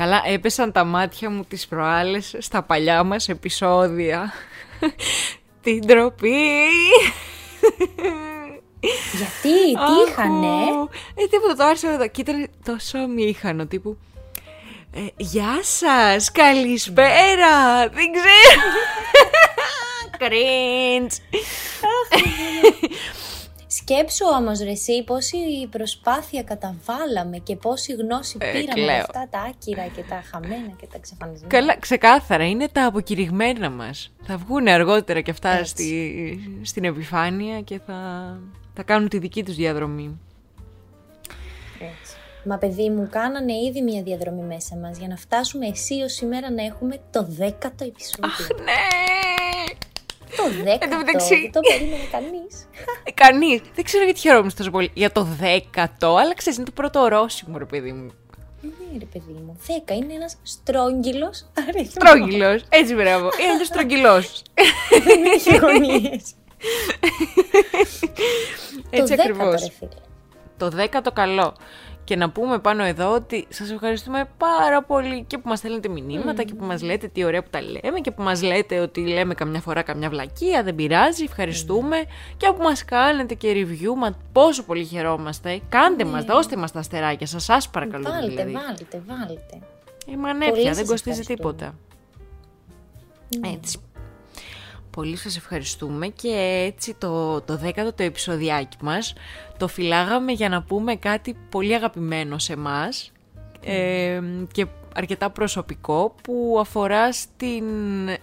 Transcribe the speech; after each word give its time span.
Καλά, 0.00 0.22
έπεσαν 0.26 0.72
τα 0.72 0.84
μάτια 0.84 1.30
μου 1.30 1.44
τις 1.44 1.66
προάλλες 1.66 2.34
στα 2.38 2.62
παλιά 2.62 3.02
μας 3.02 3.28
επεισόδια. 3.28 4.32
Την 5.62 5.86
τροπή! 5.86 6.66
Γιατί, 9.12 9.72
τι 9.72 10.10
είχανε; 10.10 10.46
Ε, 11.14 11.26
τίποτα, 11.30 11.54
το 11.56 11.64
άρχισα 11.64 11.92
εδώ 11.92 12.08
και 12.08 12.20
ήταν 12.20 12.48
τόσο 12.64 12.98
αμήχανο, 12.98 13.66
τύπου... 13.66 13.98
Ε, 14.94 15.00
γεια 15.16 15.58
σας, 15.62 16.32
καλησπέρα, 16.32 17.88
δεν 17.88 18.12
ξέρω. 18.12 18.60
Cringe. 20.20 21.16
Σκέψου 23.92 24.24
όμως 24.38 24.60
ρε 24.60 24.70
εσύ 24.70 25.04
πόση 25.04 25.36
προσπάθεια 25.70 26.42
καταβάλαμε 26.42 27.38
και 27.38 27.56
πόση 27.56 27.92
γνώση 27.92 28.36
Ε, 28.40 28.50
πήραμε 28.50 28.72
κλαίω. 28.72 28.86
με 28.86 28.98
αυτά 28.98 29.28
τα 29.30 29.38
άκυρα 29.40 29.86
και 29.86 30.02
τα 30.08 30.22
χαμένα 30.30 30.72
και 30.80 30.86
τα 30.92 30.98
ξεφανισμένα. 30.98 31.54
Καλά, 31.54 31.76
ξεκάθαρα, 31.78 32.48
είναι 32.48 32.68
τα 32.68 32.86
αποκηρυγμένα 32.86 33.70
μας. 33.70 34.12
Θα 34.22 34.36
βγουν 34.36 34.68
αργότερα 34.68 35.20
και 35.20 35.30
αυτά 35.30 35.48
Έτσι. 35.48 35.70
στη, 35.70 36.60
στην 36.62 36.84
επιφάνεια 36.84 37.60
και 37.60 37.80
θα, 37.86 37.94
θα 38.74 38.82
κάνουν 38.82 39.08
τη 39.08 39.18
δική 39.18 39.44
τους 39.44 39.54
διαδρομή. 39.54 40.20
Έτσι. 41.80 42.14
Μα 42.44 42.58
παιδί 42.58 42.90
μου, 42.90 43.08
κάνανε 43.10 43.52
ήδη 43.52 43.82
μια 43.82 44.02
διαδρομή 44.02 44.42
μέσα 44.42 44.76
μας 44.76 44.98
για 44.98 45.08
να 45.08 45.16
φτάσουμε 45.16 45.66
εσύ 45.66 45.94
ως 46.02 46.12
σήμερα 46.12 46.50
να 46.50 46.64
έχουμε 46.64 47.00
το 47.10 47.26
δέκατο 47.28 47.84
επεισόδιο. 47.84 48.30
Αχ, 48.30 48.48
ναι! 48.64 49.39
Το 50.36 50.62
δέκατο, 50.64 50.96
μεταξύ- 50.96 51.40
δεν 51.40 51.52
το 51.52 51.60
περίμενε 51.60 52.02
κανείς. 52.12 52.68
Ε, 53.04 53.10
Κανείς. 53.10 53.60
Δεν 53.74 53.84
ξέρω 53.84 54.04
γιατί 54.04 54.20
χαιρόμουν 54.20 54.54
τόσο 54.56 54.70
πολύ. 54.70 54.90
Για 54.94 55.12
το 55.12 55.22
δέκατο, 55.40 56.16
αλλά 56.16 56.34
ξέρεις, 56.34 56.58
είναι 56.58 56.66
το 56.66 56.72
πρώτο 56.74 57.00
ορόσημο, 57.00 57.58
ρε 57.58 57.64
παιδί 57.64 57.92
μου. 57.92 58.10
ναι 58.62 58.98
ρε 58.98 59.04
παιδί 59.04 59.32
μου, 59.46 59.56
δέκα 59.66 59.94
είναι 59.94 60.12
ένας 60.14 60.36
στρόγγυλος 60.42 61.46
αριθμός. 61.68 61.88
Στρόγγυλος. 61.90 62.62
Έτσι, 62.68 62.94
μπράβο. 62.94 63.30
Είναι 63.40 63.50
αλλιώς 63.50 63.66
στρογγυλός. 63.66 64.42
Δεν 65.04 65.24
έχει 65.24 65.56
γωνίες. 65.56 66.22
Έτσι 68.90 69.00
το 69.00 69.04
δέκατο 69.06 69.22
ακριβώς. 69.22 69.60
ρε 69.62 69.70
φίλε. 69.78 69.90
Το 70.56 70.68
δέκατο 70.68 71.12
καλό. 71.12 71.56
Και 72.10 72.16
να 72.16 72.30
πούμε 72.30 72.58
πάνω 72.58 72.84
εδώ 72.84 73.14
ότι 73.14 73.46
σας 73.48 73.70
ευχαριστούμε 73.70 74.28
πάρα 74.38 74.82
πολύ 74.82 75.24
και 75.26 75.38
που 75.38 75.48
μας 75.48 75.58
στέλνετε 75.58 75.88
μηνύματα 75.88 76.42
και 76.42 76.54
που 76.54 76.64
μας 76.64 76.82
λέτε 76.82 77.08
τι 77.08 77.24
ωραία 77.24 77.42
που 77.42 77.48
τα 77.50 77.60
λέμε 77.62 78.00
και 78.00 78.10
που 78.10 78.22
μας 78.22 78.42
λέτε 78.42 78.78
ότι 78.78 79.00
λέμε 79.00 79.34
καμιά 79.34 79.60
φορά 79.60 79.82
καμιά 79.82 80.08
βλακεία, 80.08 80.62
δεν 80.62 80.74
πειράζει, 80.74 81.24
ευχαριστούμε 81.24 81.96
και 82.36 82.52
που 82.56 82.62
μας 82.62 82.84
κάνετε 82.84 83.34
και 83.34 83.52
review, 83.52 83.94
μα 83.96 84.16
πόσο 84.32 84.62
πολύ 84.62 84.84
χαιρόμαστε. 84.84 85.60
Κάντε 85.68 86.04
μας, 86.04 86.24
δώστε 86.24 86.56
μας 86.56 86.72
τα 86.72 86.78
αστεράκια 86.78 87.26
σας, 87.26 87.44
σας 87.44 87.68
παρακαλούμε 87.68 88.10
Βάλτε, 88.10 88.28
δηλαδή. 88.28 88.52
βάλτε, 88.52 89.02
βάλτε. 89.06 89.58
Η 90.06 90.16
μανέφια 90.16 90.50
Πολύ 90.50 90.62
δεν 90.64 90.74
σας 90.74 90.88
κοστίζει 90.88 91.20
ευχαριστούμε. 91.20 91.52
τίποτα. 91.52 91.74
Ναι. 93.40 93.48
Έτσι. 93.48 93.78
Πολύ 94.90 95.16
σας 95.16 95.36
ευχαριστούμε 95.36 96.06
και 96.06 96.64
έτσι 96.66 96.94
το, 96.94 97.40
το 97.40 97.56
δέκατο 97.56 97.92
το 97.92 98.02
επεισοδιάκι 98.02 98.76
μας 98.80 99.12
το 99.56 99.68
φυλάγαμε 99.68 100.32
για 100.32 100.48
να 100.48 100.62
πούμε 100.62 100.96
κάτι 100.96 101.36
πολύ 101.48 101.74
αγαπημένο 101.74 102.38
σε 102.38 102.56
μας 102.56 103.12
ε, 103.64 104.20
και 104.52 104.66
αρκετά 104.94 105.30
προσωπικό 105.30 106.14
που 106.22 106.56
αφορά 106.60 107.12
στην 107.12 107.64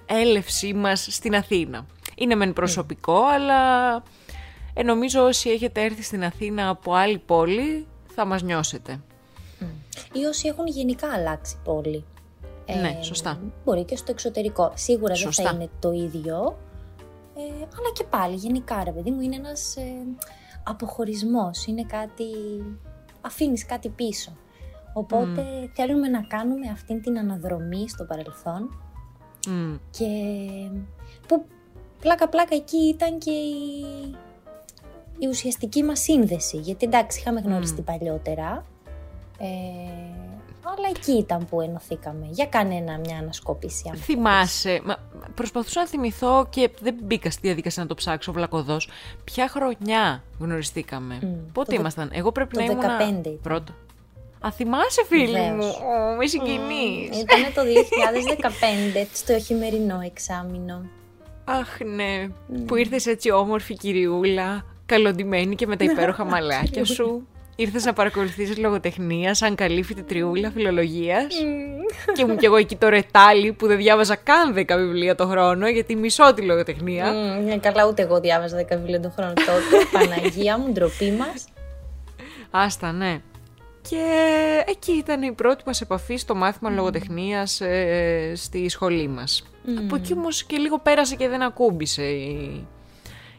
έλευσή 0.05 0.73
μας 0.73 1.07
στην 1.09 1.35
Αθήνα. 1.35 1.85
Είναι 2.15 2.35
μεν 2.35 2.53
προσωπικό 2.53 3.25
αλλά 3.25 3.93
ε, 4.73 4.83
νομίζω 4.83 5.23
όσοι 5.23 5.49
έχετε 5.49 5.83
έρθει 5.83 6.03
στην 6.03 6.23
Αθήνα 6.23 6.69
από 6.69 6.93
άλλη 6.93 7.17
πόλη 7.17 7.87
θα 8.15 8.25
μας 8.25 8.41
νιώσετε. 8.41 8.99
Ή 10.11 10.25
όσοι 10.25 10.47
έχουν 10.47 10.67
γενικά 10.67 11.07
αλλάξει 11.13 11.57
πόλη. 11.63 12.03
Ναι, 12.73 12.97
σωστά. 13.01 13.39
Μπορεί 13.65 13.83
και 13.83 13.95
στο 13.95 14.11
εξωτερικό. 14.11 14.71
Σίγουρα 14.75 15.15
Σωστά. 15.15 15.43
δεν 15.43 15.51
θα 15.51 15.57
είναι 15.57 15.69
το 15.79 15.91
ίδιο. 15.91 16.57
Ε, 17.35 17.41
αλλά 17.41 17.91
και 17.93 18.03
πάλι, 18.03 18.35
γενικά, 18.35 18.83
ρε 18.83 18.91
παιδί 18.91 19.11
μου, 19.11 19.21
είναι 19.21 19.35
ένας 19.35 19.75
ε, 19.75 20.05
αποχωρισμός. 20.63 21.65
Είναι 21.65 21.83
κάτι... 21.83 22.25
Αφήνεις 23.21 23.65
κάτι 23.65 23.89
πίσω. 23.89 24.31
Οπότε 24.93 25.69
θέλουμε 25.73 26.07
να 26.07 26.21
κάνουμε 26.21 26.69
αυτή 26.71 26.99
την 26.99 27.17
αναδρομή 27.17 27.89
στο 27.89 28.03
παρελθόν 28.03 28.79
Μμ. 29.47 29.75
και 29.91 30.05
που 31.27 31.45
πλάκα-πλάκα 31.99 32.55
εκεί 32.55 32.77
ήταν 32.77 33.17
και 33.17 33.31
η, 33.31 33.81
η 35.19 35.27
ουσιαστική 35.27 35.83
μας 35.83 35.99
σύνδεση. 35.99 36.57
Γιατί 36.57 36.85
εντάξει, 36.85 37.19
είχαμε 37.19 37.39
γνωριστεί 37.39 37.81
παλιότερα, 37.81 38.65
ε, 39.37 40.26
αλλά 40.77 40.87
εκεί 40.95 41.11
ήταν 41.11 41.45
που 41.49 41.61
ενωθήκαμε. 41.61 42.27
Για 42.31 42.45
κανένα 42.45 42.97
μια 42.97 43.17
ανασκόπηση. 43.17 43.83
αν 43.91 43.97
Θυμάσαι, 43.97 44.81
μα, 44.85 44.95
προσπαθούσα 45.35 45.79
να 45.79 45.87
θυμηθώ 45.87 46.47
και 46.49 46.69
δεν 46.81 46.95
μπήκα 47.03 47.31
στη 47.31 47.39
διαδικασία 47.43 47.81
να 47.83 47.87
το 47.89 47.95
ψάξω 47.95 48.31
βλακωδός. 48.31 48.89
Ποια 49.23 49.47
χρονιά 49.49 50.23
γνωριστήκαμε, 50.39 51.19
Μμ, 51.21 51.51
πότε 51.53 51.65
το 51.69 51.71
δε- 51.75 51.79
ήμασταν, 51.79 52.09
εγώ 52.13 52.31
πρέπει 52.31 52.53
το 52.53 52.59
να 52.59 52.65
ήμουν 52.65 52.81
15 52.81 53.29
ήταν. 53.29 53.39
πρώτο. 53.41 53.73
Α, 54.39 54.51
θυμάσαι 54.51 55.05
φίλη 55.07 55.25
Βεβαίως. 55.25 55.55
μου, 55.55 55.65
Ω, 55.67 56.15
με 56.17 56.27
συγκινείς. 56.27 57.07
Ήταν 57.21 57.53
το 57.55 57.61
2015, 57.63 59.07
στο 59.13 59.39
χειμερινό 59.39 59.99
εξάμεινο. 60.05 60.85
Αχ 61.45 61.77
ναι, 61.95 62.27
που 62.65 62.75
ήρθες 62.75 63.05
έτσι 63.05 63.31
όμορφη 63.31 63.73
κυριούλα, 63.75 64.65
καλοντημένη 64.85 65.55
και 65.55 65.67
με 65.67 65.75
τα 65.75 65.83
υπέροχα 65.83 66.25
μαλάκια 66.25 66.85
σου. 66.85 67.27
Ήρθες 67.59 67.85
να 67.85 67.93
παρακολουθήσεις 67.93 68.57
λογοτεχνία 68.57 69.33
σαν 69.33 69.55
καλή 69.55 69.83
φοιτητριούλα 69.83 70.51
φιλολογίας; 70.51 71.25
και 72.13 72.21
ήμουν 72.21 72.37
κι 72.37 72.45
εγώ 72.45 72.55
εκεί 72.55 72.75
το 72.75 72.89
ρετάλι 72.89 73.53
που 73.53 73.67
δεν 73.67 73.77
διάβαζα 73.77 74.15
καν 74.15 74.53
10 74.55 74.77
βιβλία 74.77 75.15
το 75.15 75.27
χρόνο 75.27 75.67
γιατί 75.67 75.95
μισώ 75.95 76.33
τη 76.33 76.41
λογοτεχνία. 76.41 77.11
Μμμ, 77.11 77.45
ναι, 77.45 77.57
καλά, 77.57 77.87
ούτε 77.87 78.01
εγώ 78.01 78.19
διάβαζα 78.19 78.57
10 78.57 78.65
βιβλία 78.69 78.99
τον 78.99 79.11
χρόνο 79.11 79.33
τότε. 79.33 79.85
Παναγία 79.91 80.57
μου, 80.57 80.71
ντροπή 80.71 81.11
μας. 81.11 81.47
Άστα, 82.51 82.91
ναι. 82.91 83.21
Και 83.89 84.03
εκεί 84.67 84.91
ήταν 84.91 85.21
η 85.21 85.31
πρώτη 85.31 85.63
μας 85.65 85.81
επαφή 85.81 86.15
στο 86.15 86.35
μάθημα 86.35 86.69
λογοτεχνίας 86.69 87.61
ε, 87.61 88.31
στη 88.35 88.69
σχολή 88.69 89.07
μας. 89.07 89.47
Από 89.85 89.95
εκεί 89.95 90.13
όμως 90.13 90.43
και 90.43 90.57
λίγο 90.57 90.79
πέρασε 90.79 91.15
και 91.15 91.27
δεν 91.27 91.41
ακούμπησε 91.41 92.03
η, 92.03 92.67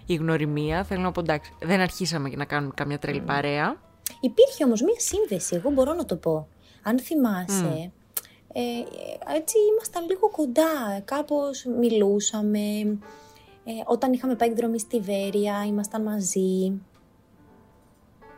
η 0.07 0.15
γνωριμία. 0.15 0.85
Θέλω 0.85 1.01
να 1.01 1.13
πω 1.13 1.21
εντάξει, 1.21 1.53
δεν 1.61 1.81
αρχίσαμε 1.81 2.31
να 2.37 2.45
κάνουμε 2.45 2.73
καμιά 2.77 2.99
τρελή 2.99 3.21
παρέα. 3.21 3.77
Υπήρχε 4.21 4.65
όμως 4.65 4.83
μία 4.83 4.99
σύνδεση, 5.01 5.55
εγώ 5.57 5.71
μπορώ 5.71 5.95
να 5.95 6.05
το 6.05 6.17
πω. 6.17 6.49
Αν 6.83 6.99
θυμάσαι, 6.99 7.93
ε, 8.53 8.61
έτσι 9.37 9.57
ήμασταν 9.73 10.07
λίγο 10.07 10.31
κοντά, 10.31 11.01
κάπως 11.05 11.65
μιλούσαμε. 11.79 12.99
Ε, 13.65 13.73
όταν 13.85 14.13
είχαμε 14.13 14.35
πάει 14.35 14.49
εκδρομή 14.49 14.79
στη 14.79 15.01
Βέρεια, 15.01 15.65
ήμασταν 15.67 16.03
μαζί. 16.03 16.73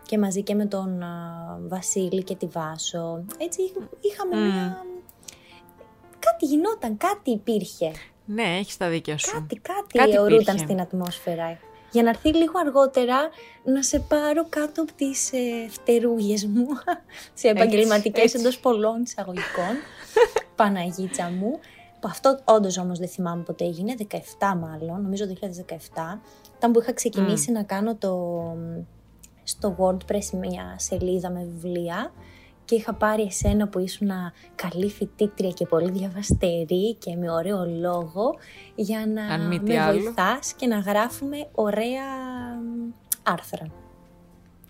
Και 0.06 0.19
μαζί 0.19 0.42
και 0.42 0.54
με 0.54 0.66
τον 0.66 1.03
α, 1.03 1.59
Βασίλη 1.69 2.22
και 2.22 2.34
τη 2.34 2.47
Βάσο. 2.47 3.25
Έτσι 3.38 3.60
είχαμε 4.00 4.36
μία... 4.36 4.84
Κάτι 6.19 6.47
γινόταν, 6.47 6.97
κάτι 6.97 7.30
υπήρχε. 7.30 7.92
Ναι, 8.25 8.42
έχεις 8.59 8.76
τα 8.76 8.88
δίκια 8.88 9.19
σου. 9.19 9.32
Κάτι, 9.32 9.56
κάτι, 9.56 9.98
Κάτι 9.98 10.10
αιωρούταν 10.10 10.41
υπήρχε. 10.41 10.64
στην 10.64 10.80
ατμόσφαιρα. 10.80 11.59
Για 11.93 12.03
να 12.03 12.09
έρθει 12.09 12.34
λίγο 12.34 12.53
αργότερα 12.59 13.19
να 13.65 13.83
σε 13.83 13.99
πάρω 13.99 14.47
κάτω 14.49 14.83
από 14.83 14.93
τις 14.93 15.33
ε, 15.33 15.69
φτερούγες 15.69 16.45
μου, 16.47 16.67
σε 17.34 17.49
επαγγελματικές 17.49 18.23
έτσι. 18.23 18.39
εντός 18.39 18.59
πολλών 18.59 19.03
εισαγωγικών, 19.03 19.75
Παναγίτσα 20.56 21.31
μου. 21.31 21.59
Που 22.01 22.09
αυτό 22.11 22.41
όντως 22.45 22.78
όμως 22.78 22.99
δεν 22.99 23.09
θυμάμαι 23.09 23.43
πότε 23.43 23.65
έγινε, 23.65 23.95
17 24.11 24.17
μάλλον, 24.41 25.03
νομίζω 25.03 25.25
2017. 25.41 26.19
Ήταν 26.56 26.73
που 26.73 26.81
είχα 26.81 26.93
ξεκινήσει 26.93 27.53
να 27.53 27.62
κάνω 27.62 27.95
το, 27.97 28.41
στο 29.43 29.77
WordPress 29.78 30.39
μια 30.39 30.75
σελίδα 30.78 31.31
με 31.31 31.45
βιβλία 31.45 32.13
και 32.71 32.77
είχα 32.77 32.95
πάρει 32.95 33.22
εσένα 33.22 33.69
που 33.69 33.78
ήσουν 33.78 34.11
καλή 34.55 34.91
φοιτήτρια 34.91 35.51
και 35.51 35.67
πολύ 35.67 35.91
διαβαστερή 35.91 36.95
και 36.95 37.17
με 37.17 37.31
ωραίο 37.31 37.67
λόγο 37.81 38.34
για 38.75 39.07
να 39.15 39.25
Αν 39.34 39.47
μη 39.47 39.59
τι 39.59 39.72
με 39.72 39.81
άλλο. 39.81 40.01
βοηθάς 40.01 40.53
και 40.53 40.67
να 40.67 40.78
γράφουμε 40.78 41.37
ωραία 41.55 42.03
μ, 42.63 42.93
άρθρα. 43.22 43.67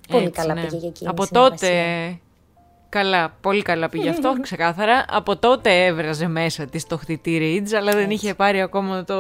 Πολύ 0.09 0.25
Έτσι, 0.25 0.41
καλά 0.41 0.55
ναι. 0.55 0.61
πήγε 0.61 0.77
για 0.77 0.89
εκείνη 0.89 1.11
η 1.11 1.13
Από 1.13 1.25
συνεργασία. 1.25 1.69
τότε... 1.69 2.21
Καλά, 2.89 3.37
πολύ 3.41 3.63
καλά 3.63 3.89
πήγε 3.89 4.09
αυτό, 4.09 4.37
ξεκάθαρα. 4.43 5.05
Από 5.09 5.37
τότε 5.37 5.85
έβραζε 5.85 6.27
μέσα 6.27 6.67
της 6.67 6.87
το 6.87 6.97
χτιτή 6.97 7.39
Ridge, 7.43 7.75
αλλά 7.75 7.93
δεν 7.93 8.11
είχε 8.11 8.35
πάρει 8.35 8.61
ακόμα 8.61 9.05
το, 9.05 9.17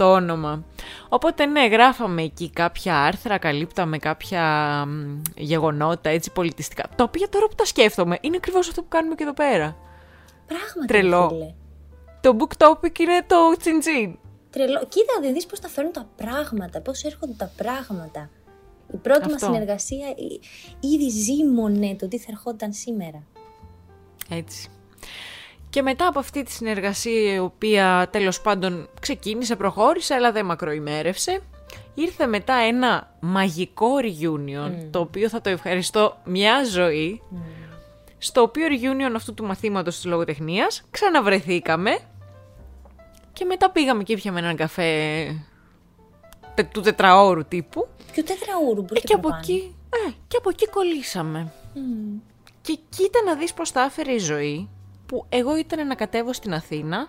το 0.00 0.12
όνομα. 0.12 0.64
Οπότε 1.08 1.46
ναι, 1.46 1.66
γράφαμε 1.66 2.22
εκεί 2.22 2.50
κάποια 2.50 2.96
άρθρα, 2.96 3.38
καλύπταμε 3.38 3.98
κάποια 3.98 4.42
μ, 4.86 5.20
γεγονότα 5.36 6.10
έτσι 6.10 6.32
πολιτιστικά. 6.32 6.88
Τα 6.96 7.04
οποία 7.04 7.28
τώρα 7.28 7.46
που 7.46 7.54
τα 7.54 7.64
σκέφτομαι 7.64 8.18
είναι 8.20 8.36
ακριβώς 8.36 8.68
αυτό 8.68 8.82
που 8.82 8.88
κάνουμε 8.88 9.14
και 9.14 9.22
εδώ 9.22 9.32
πέρα. 9.32 9.76
Πράγματι, 10.46 10.86
Τρελό. 10.86 11.28
φίλε. 11.28 11.54
Το 12.20 12.36
book 12.38 12.66
topic 12.66 12.98
είναι 12.98 13.24
το 13.26 13.36
τσιντζίν. 13.58 14.18
Τρελό. 14.50 14.78
Κοίτα, 14.88 15.12
δεν 15.20 15.32
δεις 15.32 15.46
πώς 15.46 15.60
τα 15.60 15.68
φέρνουν 15.68 15.92
τα 15.92 16.08
πράγματα, 16.16 16.80
πώς 16.80 17.02
έρχονται 17.02 17.34
τα 17.36 17.52
πράγματα. 17.56 18.30
Η 18.92 18.96
πρώτη 18.96 19.24
μας 19.24 19.34
Αυτό. 19.34 19.46
συνεργασία 19.46 20.06
ε, 20.06 20.46
ήδη 20.88 21.08
ζήμωνε 21.08 21.94
το 21.94 22.08
τι 22.08 22.18
θα 22.18 22.26
ερχόταν 22.30 22.72
σήμερα. 22.72 23.22
Έτσι. 24.30 24.68
Και 25.70 25.82
μετά 25.82 26.06
από 26.06 26.18
αυτή 26.18 26.42
τη 26.42 26.50
συνεργασία 26.50 27.34
η 27.34 27.38
οποία 27.38 28.08
τέλος 28.10 28.40
πάντων 28.40 28.88
ξεκίνησε, 29.00 29.56
προχώρησε 29.56 30.14
αλλά 30.14 30.32
δεν 30.32 30.44
μακροημέρευσε 30.44 31.42
ήρθε 31.94 32.26
μετά 32.26 32.54
ένα 32.54 33.14
μαγικό 33.20 33.88
reunion 34.02 34.88
το 34.90 35.00
οποίο 35.00 35.28
θα 35.28 35.40
το 35.40 35.50
ευχαριστώ 35.50 36.16
μια 36.24 36.64
ζωή 36.64 37.22
στο 38.18 38.42
οποίο 38.42 38.66
reunion 38.66 39.12
αυτού 39.16 39.34
του 39.34 39.44
μαθήματος 39.44 39.94
της 39.94 40.04
λογοτεχνίας 40.04 40.82
ξαναβρεθήκαμε 40.90 41.98
και 43.32 43.44
μετά 43.44 43.70
πήγαμε 43.70 44.02
και 44.02 44.12
ήπιαμε 44.12 44.38
έναν 44.38 44.56
καφέ 44.56 45.24
τε, 46.54 46.62
του 46.62 46.80
τετραώρου 46.80 47.44
τύπου. 47.44 47.88
Ποιο 48.12 48.22
τετραούρου 48.22 48.82
μπορεί 48.82 49.00
ε, 49.04 49.06
και, 49.06 49.14
από 49.14 49.28
εκεί, 49.38 49.76
ε, 50.06 50.10
και 50.28 50.36
από 50.36 50.50
εκεί 50.50 50.68
κολλήσαμε. 50.68 51.52
Και 52.60 52.78
κοίτα 52.88 53.22
να 53.26 53.34
δεις 53.34 53.52
πώς 53.52 53.70
θα 53.70 53.82
έφερε 53.82 54.12
η 54.12 54.18
ζωή, 54.18 54.68
που 55.10 55.26
εγώ 55.28 55.56
ήταν 55.56 55.86
να 55.86 55.94
κατέβω 55.94 56.32
στην 56.32 56.54
Αθήνα, 56.54 57.08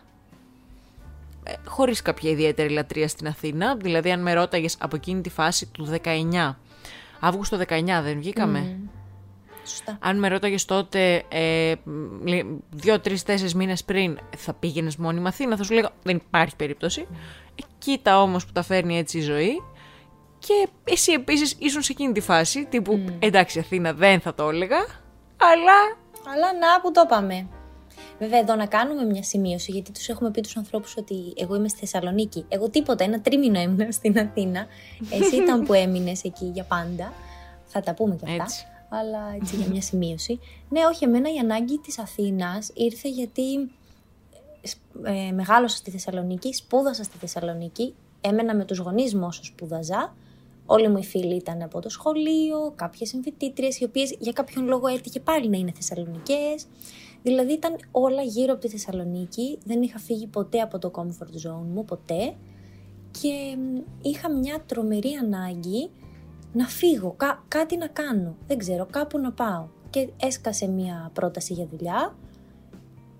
ε, 1.43 1.53
χωρίς 1.65 2.01
κάποια 2.01 2.29
ιδιαίτερη 2.29 2.69
λατρεία 2.69 3.07
στην 3.07 3.27
Αθήνα, 3.27 3.75
δηλαδή 3.75 4.11
αν 4.11 4.21
με 4.21 4.33
ρώταγες 4.33 4.75
από 4.79 4.95
εκείνη 4.95 5.21
τη 5.21 5.29
φάση 5.29 5.65
του 5.65 5.85
19, 5.85 6.57
Αύγουστο 7.19 7.57
19 7.57 8.01
δεν 8.03 8.17
βγήκαμε. 8.17 8.79
Σωστά. 9.65 9.97
Αν 10.01 10.19
με 10.19 10.27
ρώταγες 10.27 10.65
τότε, 10.65 11.23
ε, 11.29 11.73
δύο, 12.69 12.99
τρεις, 12.99 13.23
τέσσερις 13.23 13.55
μήνες 13.55 13.83
πριν, 13.83 14.19
θα 14.37 14.53
πήγαινες 14.53 14.95
μόνιμα 14.95 15.29
Αθήνα, 15.29 15.57
θα 15.57 15.63
σου 15.63 15.73
λέγα 15.73 15.89
δεν 16.03 16.15
υπάρχει 16.15 16.55
περίπτωση. 16.55 17.07
Ε, 17.55 17.63
κοίτα 17.77 18.21
όμως 18.21 18.45
που 18.45 18.51
τα 18.51 18.61
φέρνει 18.61 18.97
έτσι 18.97 19.17
η 19.17 19.21
ζωή. 19.21 19.61
Και 20.39 20.67
εσύ 20.83 21.11
επίσης 21.11 21.55
ήσουν 21.59 21.81
σε 21.81 21.91
εκείνη 21.91 22.13
τη 22.13 22.21
φάση, 22.21 22.65
τύπου 22.65 23.05
εντάξει 23.19 23.59
Αθήνα 23.59 23.93
δεν 23.93 24.19
θα 24.19 24.33
το 24.33 24.49
έλεγα, 24.49 24.79
αλλά 25.37 25.97
Αλλά 26.33 26.53
να 26.59 26.81
που 26.81 26.91
το 26.91 27.01
είπαμε. 27.05 27.47
Βέβαια, 28.19 28.39
εδώ 28.39 28.55
να 28.55 28.65
κάνουμε 28.65 29.03
μια 29.03 29.23
σημείωση, 29.23 29.71
γιατί 29.71 29.91
τους 29.91 30.09
έχουμε 30.09 30.31
πει 30.31 30.41
τους 30.41 30.57
ανθρώπους 30.57 30.97
ότι 30.97 31.33
εγώ 31.35 31.55
είμαι 31.55 31.67
στη 31.67 31.79
Θεσσαλονίκη. 31.79 32.45
Εγώ 32.47 32.69
τίποτα, 32.69 33.03
ένα 33.03 33.21
τρίμηνο 33.21 33.59
έμεινα 33.59 33.91
στην 33.91 34.19
Αθήνα. 34.19 34.65
Εσύ 35.11 35.35
ήταν 35.35 35.65
που 35.65 35.73
έμεινες 35.73 36.23
εκεί 36.23 36.45
για 36.45 36.63
πάντα. 36.63 37.13
Θα 37.65 37.81
τα 37.81 37.93
πούμε 37.93 38.15
και 38.15 38.25
αυτά. 38.29 38.43
Έτσι. 38.43 38.65
Αλλά 38.89 39.35
έτσι 39.41 39.55
για 39.55 39.67
μια 39.67 39.81
σημείωση. 39.81 40.39
Ναι, 40.69 40.85
όχι, 40.85 41.03
εμένα 41.03 41.33
η 41.33 41.37
ανάγκη 41.37 41.77
της 41.77 41.99
Αθήνας 41.99 42.71
ήρθε 42.73 43.09
γιατί 43.09 43.71
ε, 45.03 45.31
μεγάλωσα 45.31 45.77
στη 45.77 45.91
Θεσσαλονίκη, 45.91 46.53
σπούδασα 46.53 47.03
στη 47.03 47.17
Θεσσαλονίκη, 47.17 47.93
έμενα 48.21 48.55
με 48.55 48.65
τους 48.65 48.77
γονείς 48.77 49.15
μου 49.15 49.25
όσο 49.25 49.43
σπούδαζα. 49.43 50.15
Όλοι 50.65 50.87
μου 50.89 50.97
οι 50.97 51.03
φίλοι 51.03 51.35
ήταν 51.35 51.61
από 51.61 51.79
το 51.79 51.89
σχολείο, 51.89 52.73
κάποιες 52.75 53.09
συμφοιτήτριες, 53.09 53.79
οι 53.79 53.83
οποίες 53.83 54.15
για 54.19 54.31
κάποιον 54.31 54.67
λόγο 54.67 54.87
έτυχε 54.87 55.19
πάλι 55.19 55.49
να 55.49 55.57
είναι 55.57 55.71
Θεσσαλονικές. 55.75 56.65
Δηλαδή 57.23 57.53
ήταν 57.53 57.75
όλα 57.91 58.21
γύρω 58.21 58.51
από 58.53 58.61
τη 58.61 58.67
Θεσσαλονίκη, 58.69 59.57
δεν 59.63 59.81
είχα 59.81 59.99
φύγει 59.99 60.27
ποτέ 60.27 60.59
από 60.59 60.79
το 60.79 60.91
comfort 60.95 61.47
zone 61.49 61.65
μου, 61.73 61.85
ποτέ. 61.85 62.33
Και 63.21 63.57
μ, 63.57 63.81
είχα 64.01 64.31
μια 64.31 64.63
τρομερή 64.65 65.09
ανάγκη 65.21 65.89
να 66.53 66.65
φύγω, 66.67 67.13
κα- 67.17 67.43
κάτι 67.47 67.77
να 67.77 67.87
κάνω, 67.87 68.35
δεν 68.47 68.57
ξέρω, 68.57 68.85
κάπου 68.91 69.17
να 69.19 69.31
πάω. 69.31 69.67
Και 69.89 70.09
έσκασε 70.21 70.67
μια 70.67 71.09
πρόταση 71.13 71.53
για 71.53 71.65
δουλειά, 71.71 72.15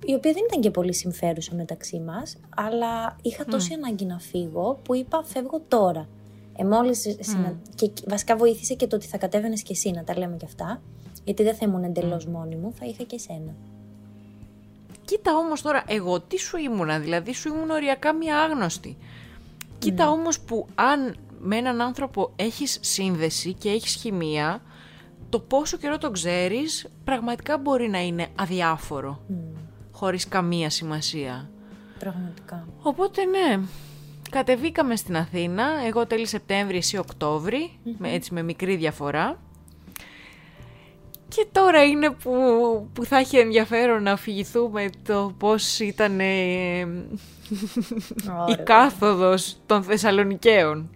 η 0.06 0.14
οποία 0.14 0.32
δεν 0.34 0.44
ήταν 0.50 0.62
και 0.62 0.72
πολύ 0.72 0.94
συμφέρουσα 0.94 1.56
μεταξύ 1.56 2.00
μας, 2.00 2.38
αλλά 2.56 3.16
είχα 3.22 3.46
τόση 3.46 3.74
ανάγκη 3.74 4.06
να 4.06 4.20
φύγω 4.20 4.80
που 4.84 4.96
είπα 4.96 5.24
φεύγω 5.24 5.62
τώρα. 5.68 6.08
Ε, 6.58 6.64
μόλις 6.64 7.00
συνα- 7.20 7.60
και 7.76 7.92
βασικά 8.08 8.36
βοήθησε 8.36 8.74
και 8.74 8.88
το 8.88 8.96
ότι 8.96 9.08
θα 9.08 9.18
κατέβαινες 9.18 9.62
και 9.64 9.72
εσύ 9.74 9.92
να 9.92 10.04
τα 10.04 10.18
λέμε 10.18 10.36
και 10.38 10.46
αυτά, 10.46 10.82
γιατί 11.24 11.44
δεν 11.44 11.56
θα 11.56 11.66
ήμουν 11.66 11.84
εντελώς 11.84 12.26
μόνη 12.26 12.56
μου, 12.56 12.72
θα 12.74 12.86
είχα 12.86 13.04
και 13.04 13.16
εσένα. 13.16 13.56
Κοίτα 15.12 15.36
όμως 15.36 15.62
τώρα, 15.62 15.84
εγώ 15.88 16.20
τι 16.20 16.38
σου 16.38 16.58
ήμουνα, 16.58 17.00
δηλαδή 17.00 17.34
σου 17.34 17.48
ήμουν 17.48 17.70
οριακά 17.70 18.14
μία 18.14 18.40
άγνωστη. 18.40 18.98
Κοίτα 19.80 20.10
όμως 20.10 20.40
που 20.40 20.68
αν 20.76 21.16
με 21.40 21.58
έναν 21.58 21.82
άνθρωπο 21.82 22.32
έχεις 22.36 22.78
σύνδεση 22.82 23.54
και 23.54 23.70
έχεις 23.70 23.94
χημεία, 23.94 24.62
το 25.30 25.40
πόσο 25.40 25.78
καιρό 25.78 25.98
το 25.98 26.12
ξέρεις 26.12 26.88
πραγματικά 27.04 27.58
μπορεί 27.58 27.90
να 27.90 28.00
είναι 28.00 28.28
αδιάφορο, 28.36 29.22
χωρίς 29.92 30.28
καμία 30.28 30.70
σημασία. 30.70 31.50
Πραγματικά. 32.00 32.68
Οπότε 32.82 33.26
ναι, 33.26 33.60
κατεβήκαμε 34.30 34.96
στην 34.96 35.18
Αθήνα, 35.18 35.66
εγώ 35.88 36.06
τέλη 36.08 36.28
Σεπτέμβρη, 36.28 36.78
εσύ 36.78 36.98
Οκτώβρη, 36.98 37.80
με, 37.98 38.12
έτσι 38.12 38.34
με 38.34 38.42
μικρή 38.44 38.76
διαφορά. 38.76 39.40
Και 41.36 41.48
τώρα 41.52 41.84
είναι 41.84 42.10
που, 42.10 42.32
που 42.94 43.06
θα 43.06 43.18
έχει 43.18 43.38
ενδιαφέρον 43.38 44.04
να 44.04 44.12
αφηγηθούμε 44.12 44.90
το 45.06 45.34
πώς 45.38 45.80
ήταν 45.80 46.20
ε, 46.20 46.80
η 46.80 46.88
Ωραία. 48.42 48.56
κάθοδος 48.64 49.58
των 49.66 49.84
Θεσσαλονικαίων. 49.84 50.90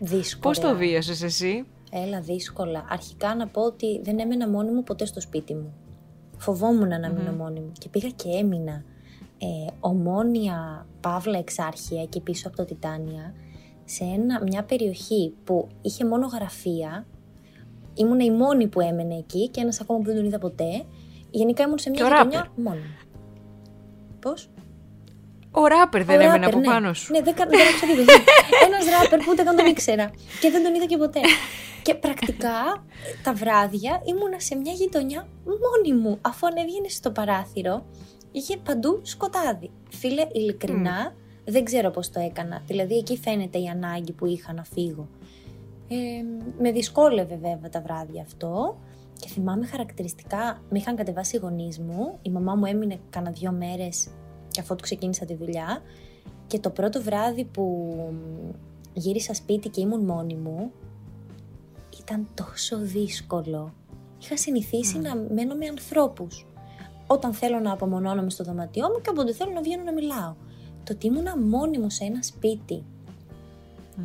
Δύσκολα. 0.00 0.42
Πώς 0.42 0.58
το 0.58 0.76
βίωσες 0.76 1.22
εσύ; 1.22 1.64
Έλα, 1.90 2.20
δύσκολα. 2.20 2.84
Αρχικά 2.88 3.34
να 3.34 3.46
πω 3.46 3.62
ότι 3.62 4.00
δεν 4.02 4.18
έμενα 4.18 4.48
μόνη 4.48 4.70
μου 4.70 4.82
ποτέ 4.82 5.06
στο 5.06 5.20
σπίτι 5.20 5.54
μου. 5.54 5.74
Φοβόμουν 6.36 6.88
να 6.88 7.10
μείνω 7.10 7.32
μόνη 7.32 7.60
μου. 7.60 7.72
Και 7.78 7.88
πήγα 7.88 8.08
και 8.08 8.28
έμεινα 8.28 8.84
ε, 9.38 9.72
ομόνια 9.80 10.86
Παύλα 11.00 11.38
Εξάρχεια 11.38 12.02
εκεί 12.02 12.20
πίσω 12.20 12.48
από 12.48 12.56
το 12.56 12.64
Τιτάνια 12.64 13.34
σε 13.84 14.04
ένα, 14.04 14.42
μια 14.42 14.62
περιοχή 14.62 15.34
που 15.44 15.68
είχε 15.82 16.04
μόνο 16.04 16.26
γραφεία. 16.26 17.06
Ήμουν 17.94 18.20
η 18.20 18.30
μόνη 18.30 18.66
που 18.66 18.80
έμενε 18.80 19.14
εκεί 19.16 19.48
και 19.48 19.60
ένας 19.60 19.80
ακόμα 19.80 19.98
που 19.98 20.04
δεν 20.04 20.14
τον 20.16 20.24
είδα 20.24 20.38
ποτέ. 20.38 20.84
Γενικά 21.30 21.62
ήμουν 21.62 21.78
σε 21.78 21.90
μια 21.90 21.98
Και 21.98 22.04
ο 22.04 22.16
γειτονιά 22.16 22.38
ράπερ. 22.38 22.64
μόνη 22.64 22.78
μου. 22.78 22.94
Πώς; 24.20 24.48
Ο 25.50 25.66
ράπερ 25.66 26.04
δεν 26.04 26.18
Ο 26.18 26.22
έμενε 26.22 26.34
ράπερ, 26.38 26.48
από 26.48 26.58
ναι. 26.58 26.66
πάνω 26.66 26.94
σου. 26.94 27.12
Ναι, 27.12 27.20
δεν, 27.20 27.34
κα- 27.34 27.46
δεν 27.46 27.60
άκουσα 27.60 27.86
τίποτα. 27.86 28.12
Ένας 28.66 28.84
ράπερ 29.00 29.18
που 29.18 29.24
ούτε 29.30 29.42
καν 29.42 29.56
τον 29.56 29.66
ήξερα. 29.66 30.10
Και 30.40 30.50
δεν 30.50 30.62
τον 30.62 30.74
είδα 30.74 30.86
και 30.86 30.96
ποτέ. 30.96 31.20
και 31.82 31.94
πρακτικά 31.94 32.84
τα 33.22 33.32
βράδια 33.32 34.02
ήμουνα 34.04 34.40
σε 34.40 34.54
μια 34.56 34.72
γειτονιά 34.72 35.26
μόνη 35.44 36.00
μου. 36.00 36.18
Αφού 36.20 36.46
ανέβγαινε 36.46 36.88
στο 36.88 37.10
παράθυρο, 37.10 37.86
είχε 38.32 38.56
παντού 38.56 39.00
σκοτάδι. 39.02 39.70
Φίλε, 39.90 40.26
ειλικρινά, 40.32 41.14
δεν 41.44 41.64
ξέρω 41.64 41.90
πώς 41.90 42.10
το 42.10 42.20
έκανα. 42.20 42.62
Δηλαδή, 42.66 42.96
εκεί 42.96 43.16
φαίνεται 43.18 43.58
η 43.58 43.66
ανάγκη 43.66 44.12
που 44.12 44.26
είχα 44.26 44.52
να 44.52 44.64
φύγω. 44.64 45.08
Ε, 45.88 45.96
με 46.58 46.72
δυσκόλευε 46.72 47.36
βέβαια 47.36 47.68
τα 47.70 47.80
βράδια 47.80 48.22
αυτό. 48.22 48.78
Και 49.18 49.28
θυμάμαι 49.28 49.66
χαρακτηριστικά, 49.66 50.62
με 50.70 50.78
είχαν 50.78 50.96
κατεβάσει 50.96 51.36
οι 51.36 51.38
γονείς 51.38 51.78
μου. 51.78 52.18
Η 52.22 52.30
μαμά 52.30 52.54
μου 52.54 52.64
έμεινε 52.64 52.98
κάνα 53.10 53.30
δυο 53.30 53.52
μέρες 53.52 54.08
και 54.50 54.60
αφού 54.60 54.76
ξεκίνησα 54.76 55.24
τη 55.24 55.34
δουλειά. 55.34 55.82
Και 56.46 56.58
το 56.58 56.70
πρώτο 56.70 57.02
βράδυ 57.02 57.44
που 57.44 57.94
γύρισα 58.92 59.34
σπίτι 59.34 59.68
και 59.68 59.80
ήμουν 59.80 60.04
μόνη 60.04 60.34
μου, 60.34 60.72
ήταν 62.00 62.28
τόσο 62.34 62.78
δύσκολο. 62.78 63.74
Είχα 64.22 64.36
συνηθίσει 64.36 64.98
να 64.98 65.16
μένω 65.16 65.54
με 65.54 65.66
ανθρώπους. 65.66 66.46
Όταν 67.06 67.32
θέλω 67.32 67.58
να 67.60 67.72
απομονώνομαι 67.72 68.30
στο 68.30 68.44
δωμάτιό 68.44 68.88
μου 68.88 69.00
και 69.00 69.10
όποτε 69.10 69.32
θέλω 69.32 69.52
να 69.52 69.60
βγαίνω 69.60 69.82
να 69.82 69.92
μιλάω. 69.92 70.34
Το 70.84 70.92
ότι 70.92 71.06
ήμουνα 71.06 71.38
μόνη 71.38 71.78
μου 71.78 71.90
σε 71.90 72.04
ένα 72.04 72.22
σπίτι, 72.22 72.84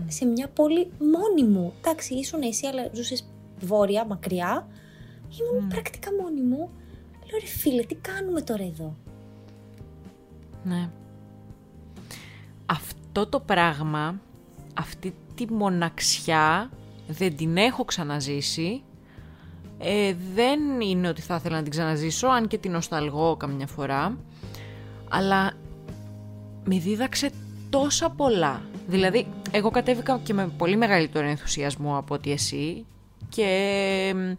σε 0.08 0.26
μια 0.26 0.48
πόλη 0.48 0.92
μόνη 1.00 1.50
μου. 1.50 1.74
Εντάξει, 1.78 2.14
ήσουν 2.14 2.42
εσύ, 2.42 2.68
αλλά 2.68 2.90
ζούσες 2.94 3.26
βόρεια, 3.60 4.06
μακριά. 4.06 4.68
Ήμουν 5.40 5.68
πρακτικά 5.68 6.10
μόνη 6.22 6.42
μου. 6.42 6.70
Λέω 7.30 7.40
ρε 7.40 7.46
φίλε, 7.46 7.84
τι 7.84 7.96
κάνουμε 7.96 8.42
τώρα 8.42 8.64
εδώ; 8.64 8.96
Ναι. 10.64 10.90
Αυτό 12.66 13.28
το 13.28 13.40
πράγμα, 13.40 14.22
αυτή 14.74 15.14
τη 15.36 15.54
μοναξιά 15.54 16.70
δεν 17.08 17.36
την 17.36 17.58
έχω 17.58 17.86
ξαναζήσει. 17.86 18.84
Ε, 19.82 20.16
δεν 20.34 20.82
είναι 20.82 21.08
ότι 21.08 21.22
θα 21.22 21.36
ήθελα 21.36 21.56
να 21.56 21.62
την 21.62 21.72
ξαναζήσω, 21.72 22.28
αν 22.28 22.48
και 22.48 22.58
την 22.58 22.72
νοσταλγώ 22.72 23.36
καμιά 23.36 23.68
φορά. 23.68 24.18
Αλλά 25.10 25.52
με 26.64 26.78
δίδαξε 26.78 27.32
τόσα 27.70 28.10
πολλά. 28.10 28.62
Δηλαδή, 28.90 29.28
εγώ 29.52 29.70
κατέβηκα 29.70 30.20
και 30.24 30.34
με 30.34 30.52
πολύ 30.58 30.76
μεγαλύτερο 30.78 31.28
ενθουσιασμό 31.28 31.98
από 31.98 32.14
ότι 32.14 32.32
εσύ 32.32 32.86
και 33.30 34.14
μ, 34.16 34.32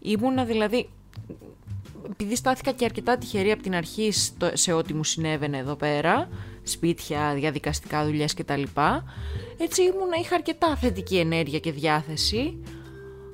ήμουνα 0.00 0.44
δηλαδή 0.44 0.88
επειδή 2.10 2.36
στάθηκα 2.36 2.72
και 2.72 2.84
αρκετά 2.84 3.18
τυχερή 3.18 3.50
από 3.50 3.62
την 3.62 3.74
αρχή 3.74 4.12
στο- 4.12 4.50
σε 4.52 4.72
ό,τι 4.72 4.94
μου 4.94 5.04
συνέβαινε 5.04 5.58
εδώ 5.58 5.74
πέρα, 5.74 6.28
σπίτια, 6.62 7.34
διαδικαστικά 7.34 8.04
δουλειές 8.04 8.34
κτλ. 8.34 8.62
Έτσι 9.58 9.82
ήμουνα, 9.82 10.16
είχα 10.20 10.34
αρκετά 10.34 10.76
θετική 10.76 11.16
ενέργεια 11.18 11.58
και 11.58 11.72
διάθεση, 11.72 12.56